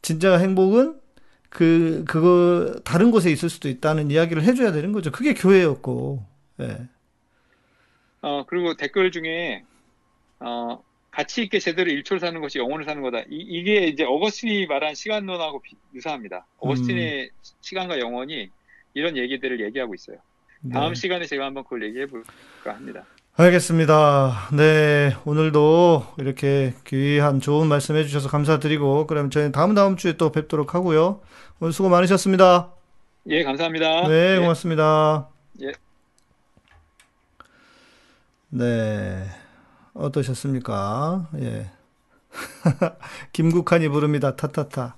[0.00, 0.94] 진짜 행복은
[1.48, 5.10] 그 그거 다른 곳에 있을 수도 있다는 이야기를 해줘야 되는 거죠.
[5.10, 6.24] 그게 교회였고,
[6.60, 6.78] 예.
[8.22, 9.64] 어, 그리고 댓글 중에,
[10.40, 13.22] 어, 가치 있게 제대로 1초를 사는 것이 영혼을 사는 거다.
[13.28, 16.46] 이, 게 이제 어거스틴이 말한 시간론하고 비- 유사합니다.
[16.58, 18.50] 어거스틴의 시간과 영혼이
[18.94, 20.18] 이런 얘기들을 얘기하고 있어요.
[20.72, 20.94] 다음 네.
[20.94, 23.04] 시간에 제가 한번 그걸 얘기해 볼까 합니다.
[23.36, 24.48] 알겠습니다.
[24.52, 30.74] 네, 오늘도 이렇게 귀한 좋은 말씀 해주셔서 감사드리고, 그럼 저희 다음 다음 주에 또 뵙도록
[30.74, 31.20] 하고요.
[31.60, 32.72] 오늘 수고 많으셨습니다.
[33.28, 34.08] 예, 감사합니다.
[34.08, 34.40] 네, 예.
[34.40, 35.28] 고맙습니다.
[35.62, 35.72] 예.
[38.50, 39.26] 네,
[39.94, 41.28] 어떠셨습니까?
[41.40, 41.70] 예.
[43.32, 44.36] 김국환이 부릅니다.
[44.36, 44.96] 타타타.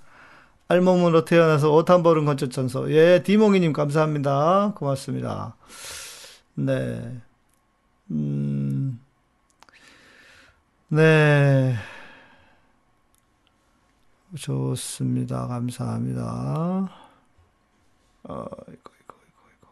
[0.69, 2.91] 알몸으로 태어나서 옷 한 벌은 건졌전서.
[2.91, 4.73] 예, 디몽이님 감사합니다.
[4.75, 5.55] 고맙습니다.
[6.55, 7.21] 네.
[8.11, 8.99] 음,
[10.89, 11.75] 네.
[14.37, 15.47] 좋습니다.
[15.47, 16.89] 감사합니다.
[18.23, 19.67] 어, 이거, 이거, 이거, 이거.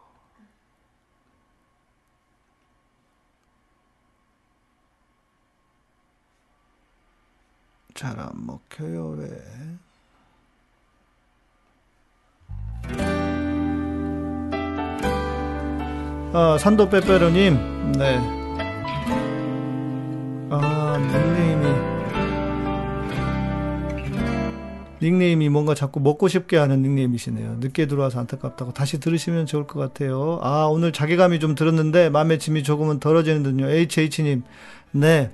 [8.00, 9.26] 잘 안 먹혀요, 왜?
[16.32, 18.18] 아, 산도 빼빼로님, 네.
[20.48, 21.90] 아, 닉네임이.
[25.02, 27.56] 닉네임이 뭔가 자꾸 먹고 싶게 하는 닉네임이시네요.
[27.60, 28.72] 늦게 들어와서 안타깝다고.
[28.72, 30.40] 다시 들으시면 좋을 것 같아요.
[30.42, 33.68] 아, 오늘 자괴감이 좀 들었는데, 마음의 짐이 조금은 덜어지는 듯요.
[33.68, 34.42] HH님,
[34.92, 35.30] 네.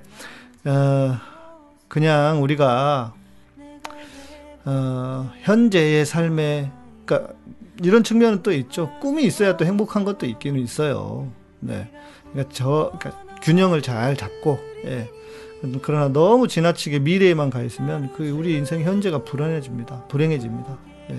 [0.65, 1.36] 어,
[1.87, 3.13] 그냥 우리가,
[4.65, 6.71] 어, 현재의 삶에,
[7.05, 7.33] 그니까,
[7.81, 8.91] 이런 측면은 또 있죠.
[8.99, 11.31] 꿈이 있어야 또 행복한 것도 있기는 있어요.
[11.59, 11.89] 네.
[12.31, 15.09] 그러니까 저, 그러니까 균형을 잘 잡고, 예.
[15.81, 20.05] 그러나 너무 지나치게 미래에만 가 있으면 그 우리 인생 현재가 불안해집니다.
[20.07, 20.77] 불행해집니다.
[21.11, 21.15] 예.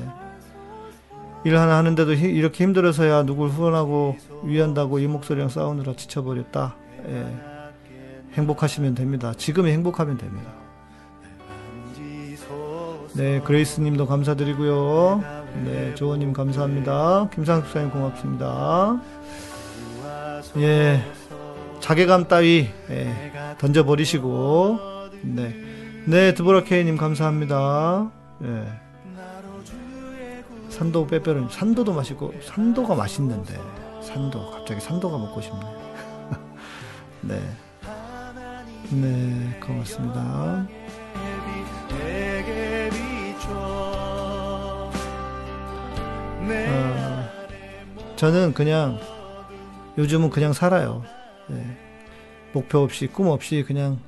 [1.44, 6.76] 일 하나 하는데도 히- 이렇게 힘들어서야 누굴 후원하고 위한다고 이 목소리랑 싸우느라 지쳐버렸다.
[7.08, 7.26] 예.
[8.34, 9.32] 행복하시면 됩니다.
[9.36, 10.52] 지금이 행복하면 됩니다.
[13.14, 15.22] 네, 그레이스님도 감사드리고요.
[15.64, 17.28] 네, 조원님 감사합니다.
[17.34, 19.00] 김상숙 사님 고맙습니다.
[20.58, 21.02] 예,
[21.80, 24.78] 자괴감 따위 예, 던져버리시고,
[25.22, 25.54] 네,
[26.06, 28.10] 네, 드보라케이님 감사합니다.
[28.44, 28.64] 예,
[30.70, 33.58] 산도 빼빼로님 산도도 맛있고 산도가 맛있는데
[34.02, 35.60] 산도 갑자기 산도가 먹고 싶네.
[37.22, 37.40] 네,
[38.90, 40.66] 네, 고맙습니다.
[46.54, 47.28] 어,
[48.16, 48.98] 저는 그냥
[49.96, 51.04] 요즘은 그냥 살아요.
[51.50, 51.64] 예.
[52.52, 53.98] 목표 없이 꿈 없이 그냥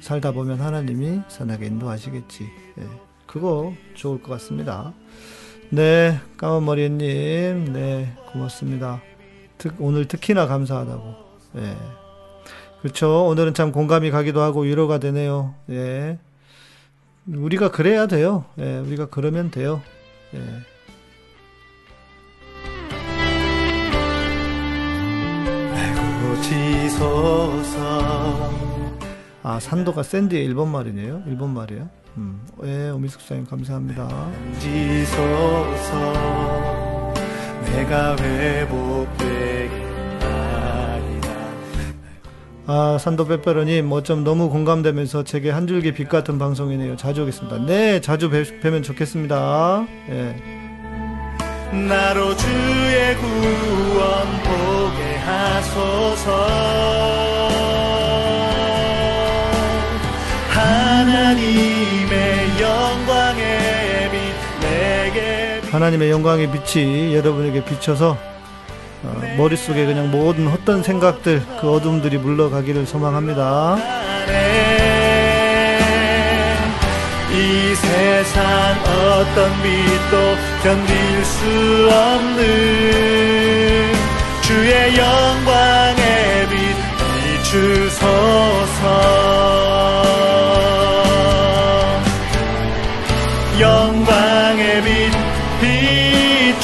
[0.00, 2.44] 살다 보면 하나님이 선하게 인도하시겠지.
[2.78, 2.82] 예.
[3.26, 4.92] 그거 좋을 것 같습니다.
[5.70, 9.00] 네, 까만 머리님, 네, 고맙습니다.
[9.56, 11.14] 특, 오늘 특히나 감사하다고.
[11.58, 11.76] 예.
[12.82, 13.26] 그렇죠.
[13.26, 15.54] 오늘은 참 공감이 가기도 하고 위로가 되네요.
[15.70, 16.18] 예.
[17.26, 18.46] 우리가 그래야 돼요.
[18.58, 19.82] 예, 우리가 그러면 돼요.
[20.34, 20.40] 예.
[26.42, 27.80] 지소서.
[29.42, 31.22] 아 산도가 샌드의 일본 말이네요.
[31.26, 31.88] 일본 말이에요.
[32.16, 32.40] 음.
[32.64, 34.30] 예 오미숙 사님 감사합니다.
[34.58, 36.12] 지소서.
[37.66, 39.90] 내가 회복되길
[42.72, 46.96] 아 산도 빼빼로님 어쩜 너무 공감되면서 제게 한 줄기 빛 같은 방송이네요.
[46.96, 47.66] 자주 오겠습니다.
[47.66, 49.86] 네 자주 뵈, 뵈면 좋겠습니다.
[50.08, 50.36] 예.
[51.72, 56.30] 나로 주의 구원 보게 하 소서
[60.48, 64.16] 하나님의 영광의 빛
[64.60, 68.16] 내게 하나님의 영광의 빛이 여러분에게 비쳐서
[69.02, 73.78] 어, 머릿속에 그냥 모든 헛된 생각들 그 어둠들이 물러가기를 소망합니다.
[77.32, 78.44] 이 세상
[78.84, 83.89] 어떤 빛도 견딜 수 없는
[84.50, 86.58] 주의 영광의 빛
[87.52, 88.82] 비추소서.
[93.60, 95.12] 영광의 빛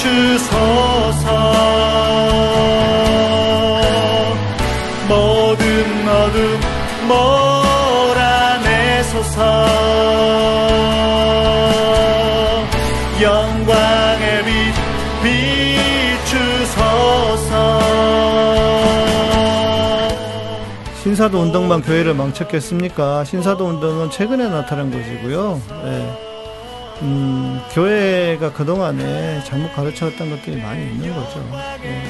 [0.03, 1.26] 비추소서
[21.16, 23.24] 신사도 운동만 교회를 망쳤겠습니까?
[23.24, 25.62] 신사도 운동은 최근에 나타난 것이고요.
[25.82, 26.18] 네.
[27.00, 31.42] 음, 교회가 그동안에 잘못 가르쳐왔던 것들이 많이 있는 거죠.
[31.82, 32.02] 네.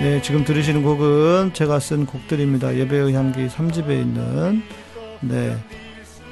[0.00, 2.74] 네, 지금 들으시는 곡은 제가 쓴 곡들입니다.
[2.74, 4.64] 예배의 향기 3집에 있는
[5.20, 5.56] 네,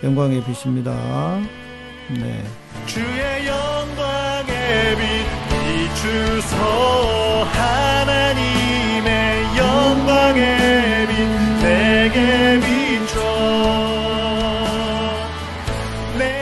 [0.03, 0.92] 영광의 빛입니다.
[2.09, 2.42] 네.
[2.86, 5.53] 주의 영광의 빛
[5.94, 6.57] 비추소
[7.53, 11.14] 하나님의 영광의 빛
[11.62, 13.20] 내게 비춰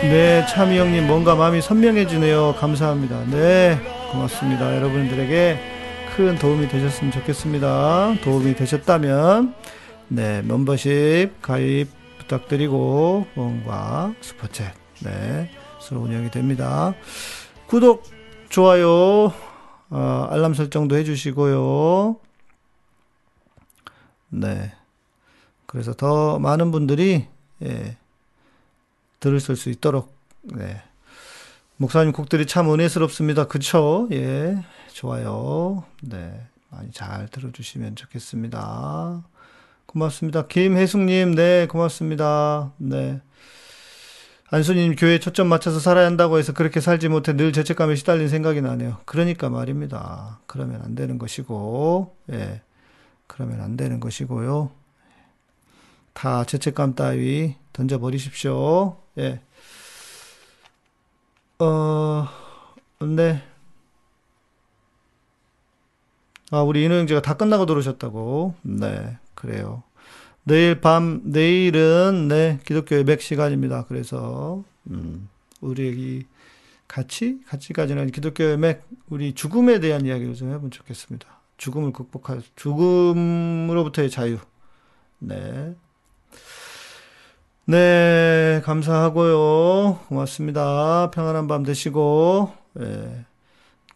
[0.03, 2.55] 네, 참이 형님 뭔가 마음이 선명해지네요.
[2.59, 3.25] 감사합니다.
[3.27, 3.79] 네,
[4.11, 4.75] 고맙습니다.
[4.77, 5.59] 여러분들에게
[6.17, 8.15] 큰 도움이 되셨으면 좋겠습니다.
[8.25, 9.55] 도움이 되셨다면
[10.09, 12.00] 네, 멤버십 가입
[12.31, 14.73] 부탁드리고 후원과 슈퍼챗
[15.03, 15.51] 네,
[15.81, 16.95] 서로 운영이 됩니다.
[17.67, 18.05] 구독,
[18.49, 19.33] 좋아요,
[19.91, 22.17] 어, 알람 설정도 해주시고요.
[24.29, 24.73] 네.
[25.67, 27.27] 그래서 더 많은 분들이,
[27.63, 27.97] 예,
[29.19, 30.83] 들으실 수 있도록, 네.
[31.77, 33.47] 목사님 곡들이 참 은혜스럽습니다.
[33.47, 34.07] 그쵸?
[34.13, 34.63] 예,
[34.93, 35.85] 좋아요.
[36.03, 36.47] 네.
[36.69, 39.25] 많이 잘 들어주시면 좋겠습니다.
[39.91, 40.47] 고맙습니다.
[40.47, 42.73] 김혜숙님, 네, 고맙습니다.
[42.77, 43.21] 네.
[44.53, 48.99] 안수님 교회 초점 맞춰서 살아야 한다고 해서 그렇게 살지 못해 늘 죄책감에 시달린 생각이 나네요.
[49.05, 50.39] 그러니까 말입니다.
[50.47, 52.63] 그러면 안 되는 것이고, 예.
[53.27, 54.71] 그러면 안 되는 것이고요.
[56.13, 58.97] 다 죄책감 따위 던져버리십시오.
[59.19, 59.41] 예.
[61.59, 62.29] 어,
[63.01, 63.43] 네.
[66.53, 68.55] 아, 우리 인호 형제가 다 끝나고 들어오셨다고.
[68.63, 69.83] 네, 그래요.
[70.45, 73.85] 내일 밤, 내일은, 네, 기독교 예백 시간입니다.
[73.89, 75.29] 그래서, 음,
[75.61, 76.27] 우리
[76.89, 81.27] 같이, 같이까지는 기독교 예백, 우리 죽음에 대한 이야기를 좀 해보면 좋겠습니다.
[81.57, 84.39] 죽음을 극복할, 죽음으로부터의 자유.
[85.19, 85.75] 네.
[87.67, 90.01] 네, 감사하고요.
[90.09, 91.11] 고맙습니다.
[91.13, 93.25] 평안한 밤 되시고, 네.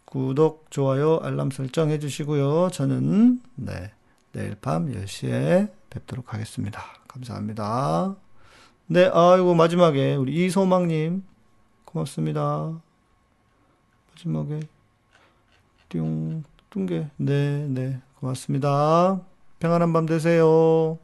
[0.05, 2.71] 구독, 좋아요, 알람 설정 해주시고요.
[2.71, 3.91] 저는, 네,
[4.35, 6.83] 내일 밤 10시에 뵙도록 하겠습니다.
[7.07, 8.17] 감사합니다.
[8.89, 11.23] 네, 아이고, 마지막에 우리 이소망님,
[11.85, 12.81] 고맙습니다.
[14.11, 14.61] 마지막에,
[15.89, 19.21] 띵, 뚱게, 네, 네, 고맙습니다.
[19.61, 20.99] 평안한 밤 되세요.